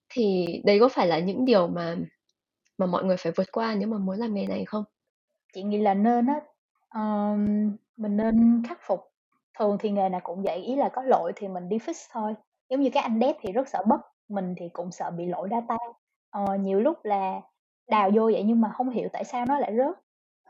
Thì 0.09 0.47
đấy 0.65 0.79
có 0.81 0.89
phải 0.89 1.07
là 1.07 1.19
những 1.19 1.45
điều 1.45 1.69
mà 1.69 1.97
mà 2.79 2.87
mọi 2.87 3.05
người 3.05 3.17
phải 3.17 3.33
vượt 3.37 3.53
qua 3.53 3.75
nếu 3.75 3.89
mà 3.89 3.99
muốn 3.99 4.19
làm 4.19 4.35
nghề 4.35 4.47
này 4.47 4.65
không? 4.65 4.85
Chị 5.55 5.63
nghĩ 5.63 5.79
là 5.79 5.95
nên 5.95 6.27
á, 6.27 6.41
ờm, 6.89 7.77
mình 7.99 8.17
nên 8.17 8.63
khắc 8.69 8.79
phục. 8.87 9.01
Thường 9.59 9.77
thì 9.81 9.91
nghề 9.91 10.09
nào 10.09 10.21
cũng 10.25 10.43
vậy, 10.43 10.57
ý 10.57 10.77
là 10.77 10.89
có 10.89 11.03
lỗi 11.03 11.33
thì 11.37 11.49
mình 11.49 11.69
đi 11.69 11.79
fix 11.79 12.09
thôi. 12.13 12.35
Giống 12.71 12.81
như 12.81 12.91
các 12.93 13.01
anh 13.01 13.21
dev 13.21 13.37
thì 13.41 13.53
rất 13.53 13.69
sợ 13.69 13.83
bug, 13.89 14.01
mình 14.29 14.55
thì 14.59 14.69
cũng 14.73 14.91
sợ 14.91 15.11
bị 15.11 15.27
lỗi 15.27 15.49
data. 15.51 15.77
Ờ, 16.31 16.57
nhiều 16.57 16.81
lúc 16.81 17.05
là 17.05 17.41
đào 17.89 18.11
vô 18.15 18.25
vậy 18.25 18.43
nhưng 18.43 18.61
mà 18.61 18.71
hông 18.75 18.91
hiểu 18.91 19.09
tại 19.13 19.25
sao 19.25 19.47
nó 19.47 19.59
lại 19.59 19.73
rớt. 19.77 19.95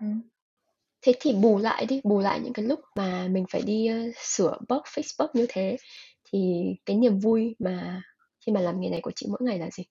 Ừm. 0.01 0.21
Thế 1.03 1.13
thì 1.21 1.33
bù 1.43 1.59
lại 1.59 1.87
đi, 1.87 2.01
bù 2.05 2.19
lại 2.19 2.41
những 2.41 2.53
cái 2.53 2.65
lúc 2.65 2.81
mà 2.97 3.29
mình 3.31 3.45
phải 3.53 3.63
đi, 3.63 3.89
sửa 4.17 4.59
bug, 4.69 4.83
fix 4.83 5.03
bug 5.19 5.31
như 5.35 5.47
thế, 5.49 5.77
thì 6.33 6.65
cái 6.87 6.97
niềm 6.97 7.19
vui 7.19 7.57
mà 7.59 8.03
khi 8.47 8.53
mà 8.53 8.61
làm 8.61 8.81
nghề 8.81 8.91
này 8.91 9.01
của 9.03 9.13
chị 9.15 9.27
mỗi 9.31 9.41
ngày 9.43 9.59
là 9.59 9.71
gì? 9.71 9.85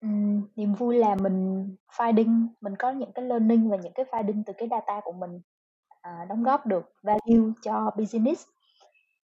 Ừm, 0.00 0.42
niềm 0.56 0.74
vui 0.74 0.98
là 0.98 1.14
mình 1.14 1.68
finding, 1.96 2.46
mình 2.60 2.76
có 2.78 2.90
những 2.90 3.12
cái 3.12 3.24
learning 3.24 3.70
và 3.70 3.76
những 3.76 3.92
cái 3.92 4.06
finding 4.10 4.42
từ 4.46 4.52
cái 4.58 4.68
data 4.70 5.00
của 5.04 5.12
mình, 5.12 5.40
à, 6.00 6.26
đóng 6.28 6.42
góp 6.42 6.66
được 6.66 6.92
value 7.02 7.52
cho 7.62 7.90
business. 7.96 8.44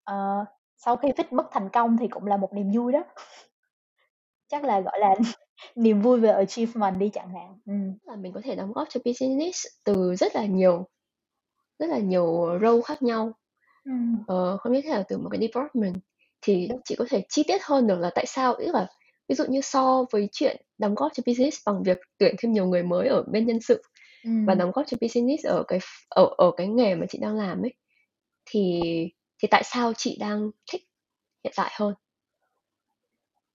Ờ, 0.04 0.44
sau 0.76 0.96
khi 0.96 1.08
fix 1.08 1.24
bug 1.30 1.46
thành 1.52 1.68
công 1.72 1.96
thì 2.00 2.08
cũng 2.08 2.26
là 2.26 2.36
một 2.36 2.52
niềm 2.54 2.70
vui 2.74 2.92
đó. 2.92 3.04
Chắc 4.48 4.64
là, 4.64 4.80
gọi 4.80 4.98
là, 5.00 5.14
niềm 5.76 6.02
vui 6.02 6.20
về 6.20 6.30
achievement 6.30 6.98
đi 6.98 7.10
chẳng 7.12 7.30
hạn. 7.34 7.58
Ừm. 7.66 7.98
Là 8.02 8.16
mình 8.16 8.32
có 8.32 8.40
thể 8.44 8.56
đóng 8.56 8.72
góp 8.72 8.88
cho 8.90 9.00
business 9.04 9.66
từ 9.84 10.14
rất 10.14 10.36
là 10.36 10.46
nhiều 10.46 10.86
rất 11.78 11.86
là 11.86 11.98
nhiều 11.98 12.58
role 12.62 12.82
khác 12.82 13.02
nhau. 13.02 13.32
Ừm. 13.84 14.16
Ờ, 14.26 14.56
không 14.56 14.72
nhất 14.72 14.80
thiết 14.84 14.90
là 14.90 15.04
từ 15.08 15.18
một 15.18 15.28
cái 15.32 15.40
department. 15.40 15.94
Thì 16.42 16.68
chị 16.84 16.94
có 16.98 17.04
thể 17.10 17.24
chi 17.28 17.42
tiết 17.48 17.62
hơn 17.62 17.86
được 17.86 17.98
là 17.98 18.10
tại 18.14 18.26
sao 18.26 18.54
tức 18.58 18.74
là 18.74 18.86
ví 19.28 19.34
dụ 19.34 19.44
như 19.48 19.60
so 19.60 20.04
với 20.12 20.28
chuyện 20.32 20.56
đóng 20.78 20.94
góp 20.94 21.12
cho 21.14 21.22
business 21.26 21.58
bằng 21.66 21.82
việc 21.82 21.98
tuyển 22.18 22.34
thêm 22.38 22.52
nhiều 22.52 22.66
người 22.66 22.82
mới 22.82 23.08
ở 23.08 23.22
bên 23.32 23.46
nhân 23.46 23.60
sự 23.60 23.82
và 24.46 24.54
đóng 24.54 24.70
góp 24.74 24.86
cho 24.86 24.96
business 25.00 25.46
ở 25.46 25.64
cái 25.68 25.78
ở 26.08 26.28
ở 26.38 26.50
cái 26.56 26.68
nghề 26.68 26.94
mà 26.94 27.06
chị 27.08 27.18
đang 27.22 27.36
làm 27.36 27.62
ấy, 27.62 27.74
thì 28.46 28.80
thì 29.42 29.48
tại 29.50 29.62
sao 29.64 29.92
chị 29.96 30.16
đang 30.20 30.50
thích 30.72 30.82
hiện 31.44 31.52
tại 31.56 31.72
hơn? 31.76 31.94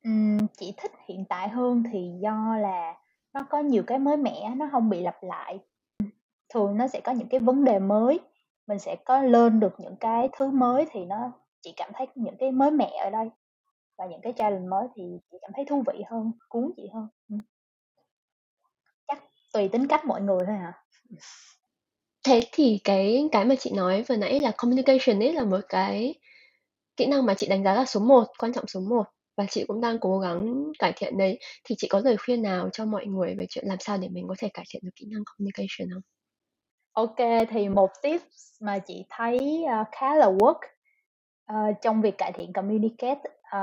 Ừm, 0.04 0.38
chị 0.58 0.74
thích 0.78 0.92
hiện 1.08 1.26
tại 1.30 1.50
hơn 1.50 1.84
thì 1.92 2.12
do 2.22 2.58
là 2.58 2.96
nó 3.34 3.42
có 3.50 3.60
nhiều 3.60 3.84
cái 3.88 4.00
mới 4.00 4.18
mẻ, 4.18 4.54
nó 4.56 4.66
hông 4.72 4.90
bị 4.90 5.02
lặp 5.02 5.24
lại. 5.24 5.60
Thường 6.54 6.78
nó 6.78 6.88
sẽ 6.88 7.02
có 7.02 7.12
những 7.12 7.28
cái 7.30 7.40
vấn 7.40 7.64
đề 7.64 7.80
mới, 7.80 8.20
mình 8.68 8.80
sẽ 8.80 8.96
có 9.06 9.22
learn 9.24 9.60
được 9.60 9.76
những 9.80 9.96
cái 10.00 10.30
thứ 10.34 10.52
mới 10.52 10.86
thì 10.92 11.06
nó 11.06 11.32
chị 11.62 11.74
cảm 11.78 11.92
thấy 11.96 12.08
những 12.16 12.38
cái 12.40 12.52
mới 12.52 12.72
mẻ 12.72 12.92
ở 13.06 13.10
đây 13.10 13.30
và 13.98 14.06
những 14.06 14.22
cái 14.22 14.34
challenge 14.38 14.68
mới 14.68 14.88
thì 14.96 15.04
chị 15.32 15.38
cảm 15.42 15.52
thấy 15.56 15.66
thú 15.66 15.84
vị 15.88 16.04
hơn, 16.12 16.32
cuốn 16.50 16.72
chị 16.78 16.90
hơn. 16.94 17.08
Tùy 19.54 19.68
tính 19.68 19.88
cách 19.88 20.06
mỗi 20.06 20.22
người 20.22 20.40
thôi 20.48 20.56
à. 20.56 20.74
Thế 22.26 22.42
thì 22.52 22.80
cái 22.84 23.30
cái 23.32 23.46
mà 23.46 23.56
chị 23.60 23.72
nói 23.76 24.04
vừa 24.10 24.16
nãy 24.16 24.40
là 24.40 24.52
communication 24.58 25.20
ấy 25.20 25.34
là 25.34 25.44
một 25.44 25.60
cái 25.70 26.16
kỹ 26.98 27.06
năng 27.06 27.26
mà 27.26 27.34
chị 27.34 27.48
đánh 27.48 27.64
giá 27.64 27.74
là 27.74 27.86
số 27.86 28.00
1, 28.00 28.24
quan 28.40 28.54
trọng 28.54 28.68
số 28.68 28.80
1 28.80 29.04
và 29.38 29.46
chị 29.50 29.66
cũng 29.68 29.82
đang 29.82 30.00
cố 30.00 30.20
gắng 30.20 30.64
cải 30.80 30.94
thiện 30.96 31.18
đấy. 31.18 31.40
Thì 31.64 31.76
chị 31.78 31.88
có 31.88 32.00
lời 32.00 32.18
khuyên 32.18 32.42
nào 32.42 32.70
cho 32.74 32.86
mọi 32.86 33.06
người 33.06 33.36
về 33.40 33.46
chuyện 33.50 33.66
làm 33.68 33.78
sao 33.80 33.98
để 33.98 34.10
mình 34.10 34.26
có 34.28 34.36
thể 34.40 34.50
cải 34.54 34.66
thiện 34.70 34.82
được 34.86 34.92
kỹ 34.96 35.06
năng 35.12 35.24
communication 35.26 35.90
không? 35.94 36.02
OK, 36.94 37.48
thì 37.50 37.70
một 37.70 37.90
tips 38.02 38.24
mà 38.62 38.80
chị 38.80 39.06
thấy, 39.10 39.64
a, 39.70 39.86
khá 39.92 40.16
là 40.16 40.26
work, 40.28 40.60
ờ, 41.46 41.56
trong 41.82 42.02
việc 42.02 42.18
cải 42.18 42.32
thiện 42.32 42.54
communicate 42.54 43.22
ờ, 43.42 43.60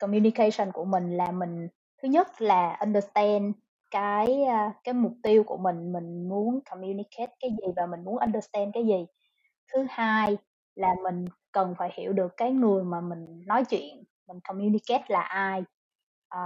communication 0.00 0.72
của 0.72 0.84
mình 0.84 1.16
là 1.16 1.30
mình 1.30 1.68
thứ 2.02 2.08
nhất 2.08 2.42
là 2.42 2.76
understand 2.80 3.54
cái, 3.90 4.44
a, 4.44 4.72
cái 4.84 4.94
mục 4.94 5.12
tiêu 5.22 5.44
của 5.44 5.56
mình, 5.56 5.92
mình 5.92 6.28
muốn 6.28 6.60
communicate 6.70 7.32
cái 7.40 7.50
gì 7.50 7.72
và 7.76 7.86
mình 7.86 8.04
muốn 8.04 8.18
understand 8.18 8.70
cái 8.74 8.86
gì. 8.86 9.06
Thứ 9.74 9.86
hai 9.90 10.38
là 10.76 10.88
mình 11.04 11.24
cần 11.52 11.74
phải 11.78 11.90
hiểu 11.94 12.12
được 12.12 12.36
cái 12.36 12.52
người 12.52 12.84
mà 12.84 13.00
mình 13.00 13.42
nói 13.46 13.64
chuyện, 13.64 14.04
mình 14.28 14.40
communicate 14.48 15.04
là 15.08 15.20
ai. 15.20 15.64
Ờ, 16.28 16.40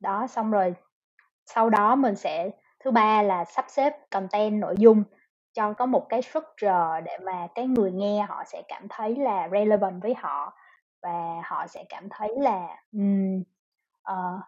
đó, 0.00 0.26
xong 0.26 0.50
rồi 0.50 0.74
sau 1.46 1.70
đó 1.70 1.96
mình 1.96 2.16
sẽ 2.16 2.50
thứ 2.84 2.90
ba 2.90 3.22
là 3.22 3.44
sắp 3.44 3.64
xếp 3.68 3.92
content, 4.10 4.60
nội 4.60 4.74
dung 4.78 5.04
cho 5.54 5.72
có 5.72 5.86
một 5.86 6.06
cái 6.08 6.22
structure 6.22 7.00
để 7.04 7.18
mà 7.24 7.48
cái 7.54 7.66
người 7.66 7.92
nghe 7.92 8.22
họ 8.28 8.44
sẽ 8.46 8.62
cảm 8.68 8.86
thấy 8.90 9.16
là 9.16 9.48
relevant 9.52 10.02
với 10.02 10.14
họ 10.14 10.54
và 11.02 11.42
họ 11.44 11.66
sẽ 11.66 11.84
cảm 11.88 12.08
thấy 12.10 12.28
là, 12.38 12.76
ừm, 12.92 13.42
ờ, 14.02 14.40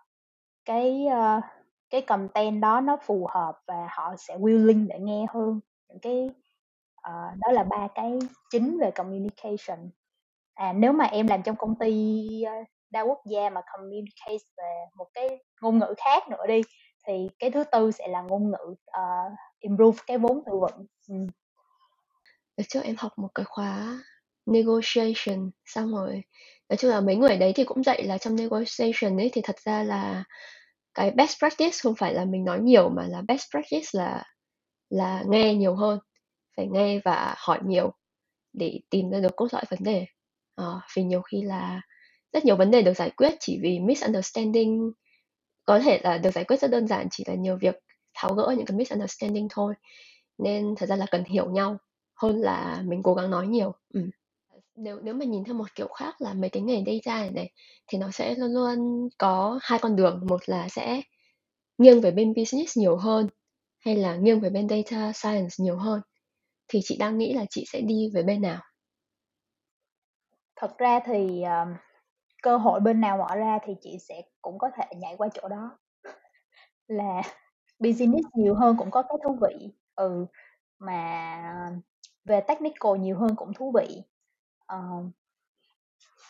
cái, 0.64 1.06
ơ, 1.06 1.40
cái 1.90 2.00
content 2.00 2.60
đó 2.62 2.80
nó 2.80 2.96
phù 3.02 3.26
hợp 3.30 3.60
và 3.66 3.88
họ 3.90 4.14
sẽ 4.18 4.36
willing 4.38 4.86
để 4.88 4.98
nghe 4.98 5.26
hơn. 5.34 5.60
Những 5.88 5.98
cái 5.98 6.30
uh, 7.08 7.38
đó 7.38 7.52
là 7.52 7.62
ba 7.62 7.88
cái 7.94 8.18
chính 8.50 8.78
về 8.78 8.90
communication. 8.90 9.90
À, 10.54 10.72
nếu 10.72 10.92
mà 10.92 11.04
em 11.04 11.26
làm 11.26 11.42
trong 11.42 11.56
công 11.56 11.74
ty, 11.78 12.16
ờ, 12.42 12.52
đa 12.90 13.00
quốc 13.00 13.20
gia 13.26 13.50
mà 13.50 13.60
communicate 13.72 14.44
về 14.56 14.84
một 14.94 15.06
cái 15.14 15.28
ngôn 15.60 15.78
ngữ 15.78 15.94
khác 15.96 16.28
nữa 16.28 16.46
đi, 16.48 16.62
thì 17.06 17.28
cái 17.38 17.50
thứ 17.50 17.64
tư 17.64 17.90
sẽ 17.90 18.08
là 18.08 18.22
ngôn 18.22 18.50
ngữ, 18.50 18.74
uh, 18.74 19.32
improve 19.58 19.98
cái 20.06 20.18
vốn 20.18 20.42
từ 20.46 20.52
vựng. 20.60 20.86
ừ. 21.08 21.14
Trước 22.68 22.80
em 22.84 22.94
học 22.98 23.12
một 23.16 23.28
cái 23.34 23.44
khóa 23.44 23.98
negotiation, 24.46 25.50
xong 25.64 25.94
rồi 25.94 26.22
nói 26.68 26.76
chung 26.76 26.90
là 26.90 27.00
mấy 27.00 27.16
người 27.16 27.36
đấy 27.36 27.52
thì 27.56 27.64
cũng 27.64 27.82
dạy 27.82 28.02
là 28.02 28.18
trong 28.18 28.36
negotiation 28.36 29.20
ấy 29.20 29.30
thì 29.32 29.40
thật 29.44 29.56
ra 29.60 29.82
là 29.82 30.24
cái 30.94 31.10
best 31.10 31.38
practice 31.38 31.78
không 31.82 31.94
phải 31.94 32.14
là 32.14 32.24
mình 32.24 32.44
nói 32.44 32.60
nhiều 32.60 32.88
mà 32.88 33.06
là 33.08 33.22
best 33.28 33.44
practice 33.50 33.88
là 33.92 34.24
là 34.90 35.24
nghe 35.28 35.54
nhiều 35.54 35.74
hơn, 35.74 35.98
phải 36.56 36.66
nghe 36.72 37.00
và 37.04 37.34
hỏi 37.38 37.60
nhiều 37.66 37.92
để 38.52 38.80
tìm 38.90 39.10
ra 39.10 39.20
được 39.20 39.36
cốt 39.36 39.48
lõi 39.52 39.62
vấn 39.70 39.80
đề. 39.82 40.06
à, 40.56 40.64
vì 40.96 41.02
nhiều 41.02 41.22
khi 41.22 41.42
là 41.42 41.80
rất 42.32 42.44
nhiều 42.44 42.56
vấn 42.56 42.70
đề 42.70 42.82
được 42.82 42.94
giải 42.94 43.10
quyết 43.10 43.34
chỉ 43.40 43.60
vì 43.62 43.78
misunderstanding 43.80 44.92
có 45.64 45.78
thể 45.80 46.00
là 46.02 46.18
được 46.18 46.30
giải 46.30 46.44
quyết 46.44 46.60
rất 46.60 46.68
đơn 46.70 46.86
giản 46.88 47.08
chỉ 47.10 47.24
là 47.26 47.34
nhiều 47.34 47.58
việc 47.62 47.74
tháo 48.14 48.34
gỡ 48.34 48.54
những 48.56 48.66
cái 48.66 48.76
misunderstanding 48.76 49.48
thôi. 49.50 49.74
Nên 50.38 50.74
thật 50.76 50.86
ra 50.86 50.96
là 50.96 51.06
cần 51.10 51.24
hiểu 51.24 51.50
nhau 51.50 51.78
hơn 52.16 52.40
là 52.40 52.82
mình 52.86 53.02
cố 53.02 53.14
gắng 53.14 53.30
nói 53.30 53.46
nhiều. 53.46 53.72
ừ. 53.94 54.10
Nếu 54.80 55.00
nếu 55.02 55.14
mà 55.14 55.24
nhìn 55.24 55.44
theo 55.44 55.54
một 55.54 55.74
kiểu 55.74 55.88
khác 55.88 56.14
là 56.20 56.34
mấy 56.34 56.50
cái 56.50 56.62
nghề 56.62 56.84
data 56.86 57.20
này 57.20 57.30
này 57.30 57.52
thì 57.86 57.98
nó 57.98 58.10
sẽ 58.10 58.34
luôn 58.34 58.50
luôn 58.54 59.08
có 59.18 59.58
hai 59.62 59.78
con 59.78 59.96
đường, 59.96 60.20
một 60.28 60.40
là 60.46 60.68
sẽ 60.68 61.02
nghiêng 61.78 62.00
về 62.00 62.10
bên 62.10 62.34
business 62.36 62.78
nhiều 62.78 62.96
hơn 62.96 63.28
hay 63.78 63.96
là 63.96 64.16
nghiêng 64.16 64.40
về 64.40 64.50
bên 64.50 64.68
data 64.68 65.12
science 65.12 65.54
nhiều 65.58 65.76
hơn. 65.76 66.00
Thì 66.68 66.80
chị 66.84 66.96
đang 66.98 67.18
nghĩ 67.18 67.34
là 67.34 67.44
chị 67.50 67.64
sẽ 67.72 67.80
đi 67.80 68.10
về 68.14 68.22
bên 68.22 68.42
nào? 68.42 68.62
Thật 70.56 70.78
ra 70.78 71.00
thì, 71.04 71.42
um, 71.42 71.74
cơ 72.42 72.56
hội 72.56 72.80
bên 72.80 73.00
nào 73.00 73.16
mở 73.18 73.36
ra 73.36 73.58
thì 73.64 73.74
chị 73.80 73.98
sẽ 74.08 74.22
cũng 74.42 74.58
có 74.58 74.70
thể 74.76 74.84
nhảy 74.96 75.14
qua 75.18 75.28
chỗ 75.34 75.48
đó. 75.48 75.78
Là 76.88 77.22
business 77.78 78.28
nhiều 78.34 78.54
hơn 78.54 78.76
cũng 78.78 78.90
có 78.90 79.02
cái 79.02 79.18
thú 79.24 79.38
vị, 79.42 79.72
ừ, 79.94 80.26
mà 80.78 81.34
ờ, 81.68 81.74
về 82.24 82.40
technical 82.40 82.98
nhiều 83.00 83.18
hơn 83.18 83.36
cũng 83.36 83.52
thú 83.54 83.72
vị. 83.80 84.02
Ờ. 84.70 84.78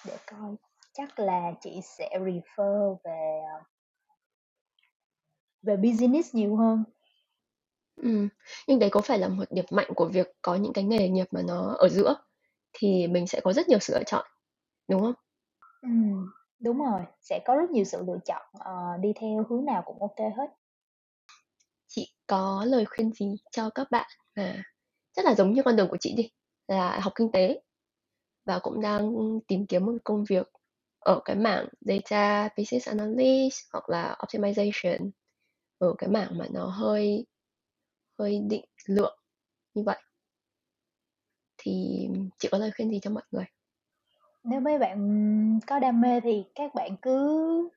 Để 0.07 0.17
coi, 0.27 0.55
chắc 0.93 1.19
là 1.19 1.53
chị 1.61 1.81
sẽ 1.99 2.09
refer 2.21 2.97
về, 3.05 3.41
ờ 3.55 3.63
về 5.63 5.77
business 5.77 6.35
nhiều 6.35 6.57
hơn. 6.57 6.85
Ừm, 7.97 8.29
nhưng 8.67 8.79
đấy 8.79 8.91
có 8.93 9.01
phải 9.01 9.19
là 9.19 9.29
một 9.29 9.45
điểm 9.51 9.65
mạnh 9.71 9.89
của 9.95 10.07
việc 10.09 10.27
có 10.43 10.55
những 10.55 10.73
cái 10.73 10.85
nghề 10.85 11.09
nghiệp 11.09 11.27
mà 11.31 11.43
nó 11.43 11.75
ở 11.79 11.89
giữa, 11.89 12.15
thì 12.73 13.07
mình 13.07 13.27
sẽ 13.27 13.41
có 13.45 13.53
rất 13.53 13.69
nhiều 13.69 13.79
sự 13.79 13.95
lựa 13.95 14.05
chọn, 14.05 14.27
đúng 14.89 15.01
không? 15.03 15.15
Ừm, 15.83 16.31
đúng 16.61 16.79
rồi, 16.85 17.01
sẽ 17.21 17.41
có 17.47 17.57
rất 17.57 17.71
nhiều 17.71 17.85
sự 17.85 18.05
lựa 18.07 18.19
chọn, 18.25 18.43
ờ, 18.59 18.97
đi 19.01 19.13
theo 19.21 19.45
hướng 19.51 19.65
nào 19.65 19.83
cũng 19.87 19.99
OK 20.03 20.19
hết. 20.19 20.47
Chị 21.89 22.09
có 22.27 22.65
lời 22.69 22.85
khuyên 22.85 23.13
gì 23.13 23.37
cho 23.53 23.71
các 23.71 23.91
bạn 23.91 24.11
mà 24.37 24.63
rất 25.17 25.25
là 25.25 25.35
giống 25.35 25.53
như 25.53 25.63
con 25.63 25.77
đường 25.77 25.89
của 25.89 25.97
chị 26.01 26.15
đi, 26.17 26.31
là 26.69 27.01
học 27.01 27.13
kinh 27.17 27.33
tế 27.33 27.61
và 28.51 28.59
cũng 28.59 28.81
đang 28.81 29.15
tìm 29.49 29.67
kiếm 29.67 29.87
một 29.87 29.93
công 30.05 30.25
việc 30.25 30.47
ở 30.99 31.21
cái 31.25 31.37
mảng 31.37 31.69
data 31.81 32.49
business 32.57 32.89
analyst 32.89 33.61
hoặc 33.73 33.89
là 33.89 34.17
optimization, 34.19 35.11
ở 35.79 35.95
cái 35.99 36.11
mảng 36.11 36.39
mà 36.39 36.47
nó 36.51 36.67
hơi 36.67 37.27
hơi 38.19 38.41
định 38.51 38.65
lượng 38.87 39.19
như 39.75 39.83
vậy? 39.87 40.03
Thì 41.59 42.07
chị 42.39 42.49
có 42.53 42.59
lời 42.59 42.71
khuyên 42.77 42.91
gì 42.91 43.01
cho 43.03 43.11
mọi 43.11 43.23
người? 43.31 43.45
Nếu 44.45 44.61
mấy 44.61 44.79
bạn 44.79 45.61
có 45.67 45.79
đam 45.79 46.01
mê 46.01 46.21
thì 46.21 46.45
các 46.55 46.75
bạn 46.75 46.97
cứ 47.03 47.69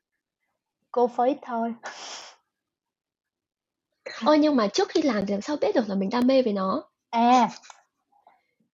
for 0.91 1.27
it 1.27 1.37
thôi. 1.41 1.73
Ơ, 4.25 4.35
nhưng 4.35 4.55
mà 4.55 4.67
trước 4.67 4.89
khi 4.89 5.01
làm 5.01 5.25
thì 5.25 5.33
làm 5.33 5.41
sao 5.41 5.55
biết 5.61 5.75
được 5.75 5.89
là 5.89 5.95
mình 5.95 6.09
đam 6.09 6.27
mê 6.27 6.41
về 6.41 6.53
nó? 6.53 6.83
À. 7.09 7.49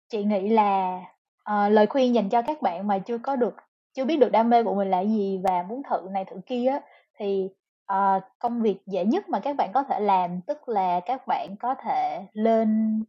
Chị 0.09 0.23
nghĩ 0.23 0.49
là, 0.49 1.01
Ờ, 1.49 1.69
lời 1.69 1.87
khuyên 1.87 2.15
dành 2.15 2.29
cho 2.29 2.41
các 2.41 2.61
bạn 2.61 2.87
mà 2.87 2.99
chưa 2.99 3.17
có 3.17 3.35
được 3.35 3.55
chưa 3.93 4.05
biết 4.05 4.15
được 4.19 4.29
đam 4.31 4.49
mê 4.49 4.63
của 4.63 4.75
mình 4.75 4.91
là 4.91 4.99
gì 5.01 5.41
và 5.43 5.63
muốn 5.63 5.81
thử 5.89 6.07
này 6.11 6.25
thử 6.25 6.41
kia 6.45 6.67
á, 6.67 6.81
thì, 7.19 7.49
ờ, 7.85 8.19
công 8.39 8.61
việc 8.61 8.79
dễ 8.87 9.05
nhất 9.05 9.29
mà 9.29 9.39
các 9.39 9.55
bạn 9.57 9.71
có 9.73 9.83
thể 9.83 9.99
làm 9.99 10.41
tức 10.41 10.69
là 10.69 10.99
các 11.05 11.27
bạn 11.27 11.55
có 11.59 11.75
thể 11.75 12.25
lên 12.33 12.99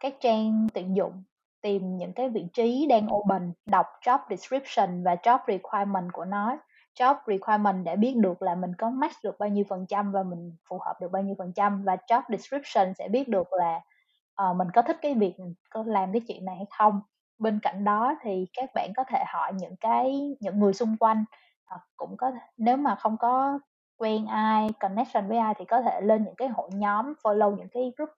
các 0.00 0.14
trang 0.20 0.66
tuyển 0.74 0.96
dụng, 0.96 1.22
tìm 1.62 1.96
những 1.96 2.12
cái 2.12 2.28
vị 2.28 2.46
trí 2.52 2.86
đang 2.86 3.14
open, 3.14 3.52
đọc 3.66 3.86
job 4.04 4.18
description 4.30 5.02
và 5.04 5.14
job 5.14 5.38
requirement 5.48 6.12
của 6.12 6.24
nó. 6.24 6.58
Job 6.98 7.14
requirement 7.26 7.84
để 7.84 7.96
biết 7.96 8.16
được 8.16 8.42
là 8.42 8.54
mình 8.54 8.72
có 8.78 8.90
match 8.90 9.16
được 9.24 9.38
bao 9.38 9.48
nhiêu 9.48 9.64
phần 9.68 9.86
trăm 9.88 10.12
và 10.12 10.22
mình 10.22 10.56
phù 10.68 10.78
hợp 10.78 10.94
được 11.00 11.12
bao 11.12 11.22
nhiêu 11.22 11.34
phần 11.38 11.52
trăm 11.56 11.84
và 11.84 11.96
job 12.08 12.22
description 12.28 12.94
sẽ 12.94 13.08
biết 13.08 13.28
được 13.28 13.48
là, 13.52 13.80
uh, 14.50 14.56
mình 14.56 14.68
có 14.74 14.82
thích 14.82 14.96
cái 15.02 15.14
việc 15.14 15.34
có 15.70 15.84
làm 15.86 16.12
cái 16.12 16.22
chuyện 16.28 16.44
này 16.44 16.56
hay 16.56 16.66
không. 16.78 17.00
Bên 17.40 17.60
cạnh 17.62 17.84
đó 17.84 18.14
thì 18.22 18.46
các 18.54 18.70
bạn 18.74 18.92
có 18.96 19.04
thể 19.08 19.24
hỏi 19.26 19.52
những 19.54 19.76
cái 19.80 20.36
những 20.40 20.60
người 20.60 20.72
xung 20.74 20.96
quanh, 21.00 21.24
hoặc 21.66 21.82
cũng 21.96 22.16
có 22.16 22.32
nếu 22.56 22.76
mà 22.76 22.94
không 22.96 23.16
có 23.18 23.58
quen 23.98 24.26
ai, 24.26 24.68
connection 24.80 25.28
với 25.28 25.38
ai 25.38 25.54
thì 25.58 25.64
có 25.64 25.82
thể 25.82 26.00
lên 26.00 26.24
những 26.24 26.34
cái 26.36 26.48
hội 26.48 26.70
nhóm, 26.74 27.14
follow 27.24 27.56
những 27.56 27.68
cái 27.72 27.92
group 27.96 28.10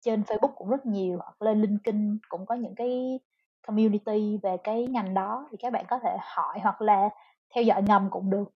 trên 0.00 0.22
Facebook 0.22 0.52
cũng 0.56 0.70
rất 0.70 0.86
nhiều, 0.86 1.18
hoặc 1.18 1.42
lên 1.42 1.62
LinkedIn 1.62 2.18
cũng 2.28 2.46
có 2.46 2.54
những 2.54 2.74
cái 2.76 3.20
community 3.66 4.38
về 4.42 4.56
cái 4.64 4.86
ngành 4.86 5.14
đó 5.14 5.48
thì 5.50 5.56
các 5.60 5.72
bạn 5.72 5.84
có 5.88 5.98
thể 6.02 6.16
hỏi 6.20 6.60
hoặc 6.62 6.82
là 6.82 7.10
theo 7.54 7.64
dõi 7.64 7.82
ngầm 7.82 8.10
cũng 8.10 8.30
được. 8.30 8.50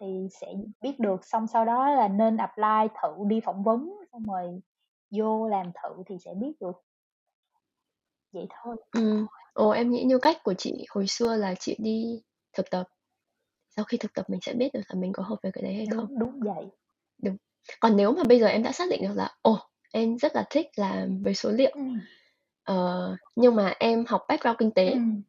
Thì 0.00 0.28
sẽ 0.40 0.54
biết 0.80 1.00
được, 1.00 1.24
xong 1.26 1.46
sau 1.46 1.64
đó 1.64 1.90
là 1.90 2.08
nên 2.08 2.36
apply 2.36 2.88
thử 3.02 3.08
đi 3.26 3.40
phỏng 3.40 3.62
vấn, 3.64 3.94
xong 4.12 4.22
rồi 4.22 4.60
vô 5.10 5.48
làm 5.48 5.66
thử 5.82 6.02
thì 6.06 6.16
sẽ 6.24 6.34
biết 6.34 6.52
được. 6.60 6.82
Vậy 8.32 8.46
thôi. 8.62 8.76
Ừm, 8.92 9.26
ồ, 9.52 9.70
em 9.70 9.90
nghĩ 9.90 10.02
như 10.02 10.18
cách 10.18 10.36
của 10.44 10.54
chị 10.54 10.86
hồi 10.88 11.06
xưa 11.06 11.36
là 11.36 11.54
chị 11.54 11.76
đi 11.78 12.22
thực 12.52 12.70
tập. 12.70 12.84
Sau 13.76 13.84
khi 13.84 13.96
thực 13.98 14.14
tập 14.14 14.30
mình 14.30 14.40
sẽ 14.42 14.52
biết 14.54 14.68
được 14.74 14.80
là 14.88 15.00
mình 15.00 15.12
có 15.12 15.22
hợp 15.22 15.36
với 15.42 15.52
cái 15.52 15.62
đấy 15.64 15.74
hay 15.74 15.86
không. 15.96 16.06
Đúng, 16.08 16.18
đúng 16.18 16.40
vậy. 16.40 16.66
Đúng. 17.22 17.36
Còn 17.80 17.96
nếu 17.96 18.12
mà 18.12 18.22
bây 18.24 18.40
giờ 18.40 18.46
em 18.46 18.62
đã 18.62 18.72
xác 18.72 18.84
định 18.90 19.02
được 19.02 19.14
là, 19.14 19.36
ồ, 19.42 19.58
em 19.92 20.18
rất 20.18 20.34
là 20.36 20.44
thích 20.50 20.66
làm 20.76 21.22
về 21.22 21.34
số 21.34 21.50
liệu, 21.50 21.70
Ừm. 21.74 22.00
ờ, 22.64 23.16
nhưng 23.36 23.54
mà 23.56 23.74
em 23.78 24.04
học 24.08 24.24
background 24.28 24.58
kinh 24.58 24.70
tế. 24.70 24.90
Ừm. 24.90 25.22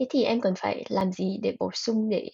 Thế 0.00 0.06
thì 0.10 0.24
em 0.24 0.40
cần 0.40 0.54
phải 0.58 0.84
làm 0.88 1.12
gì 1.12 1.38
để 1.42 1.56
bổ 1.58 1.70
sung 1.74 2.10
để 2.10 2.30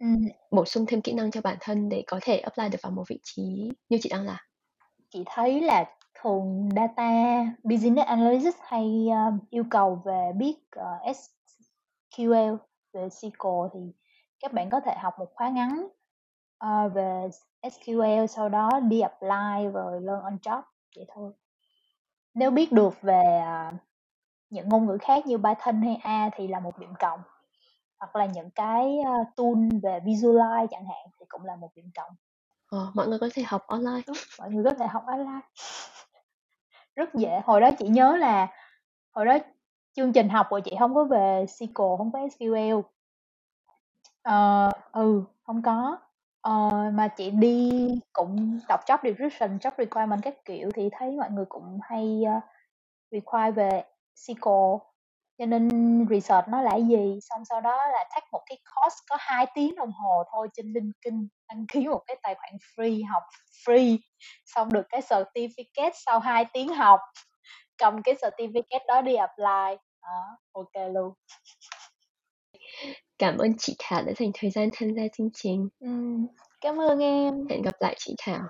Ừm. 0.00 0.22
bổ 0.50 0.64
sung 0.64 0.86
thêm 0.88 1.00
kỹ 1.02 1.12
năng 1.12 1.30
cho 1.30 1.40
bản 1.40 1.56
thân 1.60 1.88
để 1.88 2.04
có 2.06 2.18
thể 2.22 2.38
apply 2.38 2.68
được 2.68 2.78
vào 2.82 2.92
một 2.92 3.04
vị 3.08 3.18
trí 3.22 3.42
như 3.88 3.98
chị 4.02 4.08
đang 4.08 4.24
làm? 4.24 4.36
Chị 5.10 5.22
thấy 5.26 5.60
là 5.60 5.84
thường 6.22 6.68
data 6.76 7.10
business 7.64 8.06
analyst 8.06 8.56
hay, 8.62 9.08
ơ, 9.12 9.32
yêu 9.50 9.64
cầu 9.70 10.02
về 10.04 10.32
biết, 10.36 10.56
ờ, 10.70 10.98
SQL, 11.04 12.56
về 12.92 13.08
SQL 13.08 13.68
thì 13.74 13.80
các 14.40 14.52
bạn 14.52 14.70
có 14.70 14.80
thể 14.80 14.94
học 14.98 15.14
một 15.18 15.30
khóa 15.34 15.48
ngắn, 15.48 15.86
ờ, 16.58 16.88
về 16.88 17.28
SQL 17.62 18.26
sau 18.26 18.48
đó 18.48 18.70
đi 18.80 19.00
apply 19.00 19.70
rồi 19.72 20.00
learn 20.00 20.22
on 20.22 20.36
job, 20.42 20.62
vậy 20.96 21.06
thôi. 21.14 21.32
Nếu 22.34 22.50
biết 22.50 22.72
được 22.72 23.02
về, 23.02 23.22
à, 23.44 23.72
những 24.50 24.68
ngôn 24.68 24.86
ngữ 24.86 24.98
khác 25.00 25.26
như 25.26 25.38
Python 25.38 25.82
hay 25.82 26.00
R 26.04 26.34
thì 26.36 26.48
là 26.48 26.60
một 26.60 26.78
điểm 26.78 26.94
cộng, 26.98 27.20
hoặc 27.98 28.16
là 28.16 28.26
những 28.26 28.50
cái, 28.50 28.98
ơ, 29.06 29.12
tool 29.36 29.78
về 29.82 30.00
visualize 30.00 30.66
chẳng 30.70 30.86
hạn 30.86 31.06
thì 31.20 31.26
cũng 31.28 31.44
là 31.44 31.56
một 31.56 31.70
điểm 31.74 31.90
cộng. 31.94 32.10
Ờ, 32.70 32.90
mọi 32.94 33.08
người 33.08 33.18
có 33.18 33.28
thể 33.34 33.42
học 33.42 33.62
online. 33.66 34.02
Đúng, 34.06 34.16
mọi 34.38 34.50
người 34.50 34.64
có 34.64 34.74
thể 34.78 34.86
học 34.86 35.02
online. 35.06 35.40
Rất 36.96 37.14
dễ, 37.14 37.40
hồi 37.44 37.60
đó 37.60 37.70
chị 37.78 37.88
nhớ 37.88 38.16
là 38.16 38.48
hồi 39.12 39.26
đó 39.26 39.38
chương 39.96 40.12
trình 40.12 40.28
học 40.28 40.46
của 40.50 40.60
chị 40.60 40.72
không 40.78 40.94
có 40.94 41.04
về 41.04 41.44
SQL, 41.48 41.96
không 41.96 42.12
có 42.12 42.18
SQL. 42.18 42.82
Ờ, 44.22 44.70
ừ, 44.92 45.22
không 45.42 45.62
có. 45.62 45.98
Ờ, 46.40 46.70
mà 46.94 47.08
chị 47.08 47.30
đi 47.30 47.88
cũng 48.12 48.58
đọc 48.68 48.80
job 48.86 48.98
description, 49.02 49.58
job 49.58 49.70
requirement 49.78 50.20
các 50.22 50.44
kiểu 50.44 50.70
thì 50.74 50.88
thấy 50.92 51.10
mọi 51.10 51.30
người 51.30 51.44
cũng 51.44 51.78
hay, 51.82 52.22
uh, 52.38 52.42
require 53.10 53.50
về 53.50 53.84
SQL, 54.16 54.78
cho 55.42 55.46
nên 55.46 55.68
research 56.10 56.48
nó 56.48 56.62
là 56.62 56.76
gì, 56.76 57.18
xong 57.20 57.44
sau 57.44 57.60
đó 57.60 57.76
là 57.76 58.04
take 58.10 58.26
một 58.32 58.42
cái 58.46 58.58
course 58.74 58.96
có 59.10 59.16
2 59.20 59.46
tiếng 59.54 59.74
đồng 59.74 59.92
hồ 59.92 60.22
thôi 60.32 60.48
trên 60.54 60.66
LinkedIn, 60.66 61.28
đăng 61.48 61.66
ký 61.72 61.88
một 61.88 62.02
cái 62.06 62.16
tài 62.22 62.34
khoản 62.34 62.52
free, 62.76 63.12
học 63.12 63.22
free, 63.66 63.98
xong 64.44 64.72
được 64.72 64.86
cái 64.88 65.00
certificate 65.00 65.90
sau 66.06 66.18
2 66.18 66.44
tiếng 66.52 66.68
học, 66.68 67.00
cầm 67.78 68.02
cái 68.02 68.14
certificate 68.14 68.86
đó 68.88 69.00
đi 69.00 69.14
apply, 69.14 69.76
đó, 70.02 70.38
ô 70.52 70.64
luôn. 70.92 71.12
Cảm 73.18 73.38
ơn 73.38 73.52
chị 73.58 73.76
Thảo 73.78 74.02
đã 74.02 74.12
dành 74.16 74.30
thời 74.34 74.50
gian 74.50 74.68
tham 74.72 74.94
gia 74.94 75.02
chương 75.16 75.30
trình. 75.34 75.68
Ừm, 75.80 76.26
cảm 76.60 76.80
ơn 76.80 76.98
em. 76.98 77.46
Hẹn 77.50 77.62
gặp 77.62 77.74
lại 77.80 77.94
chị 77.98 78.14
Thảo. 78.18 78.42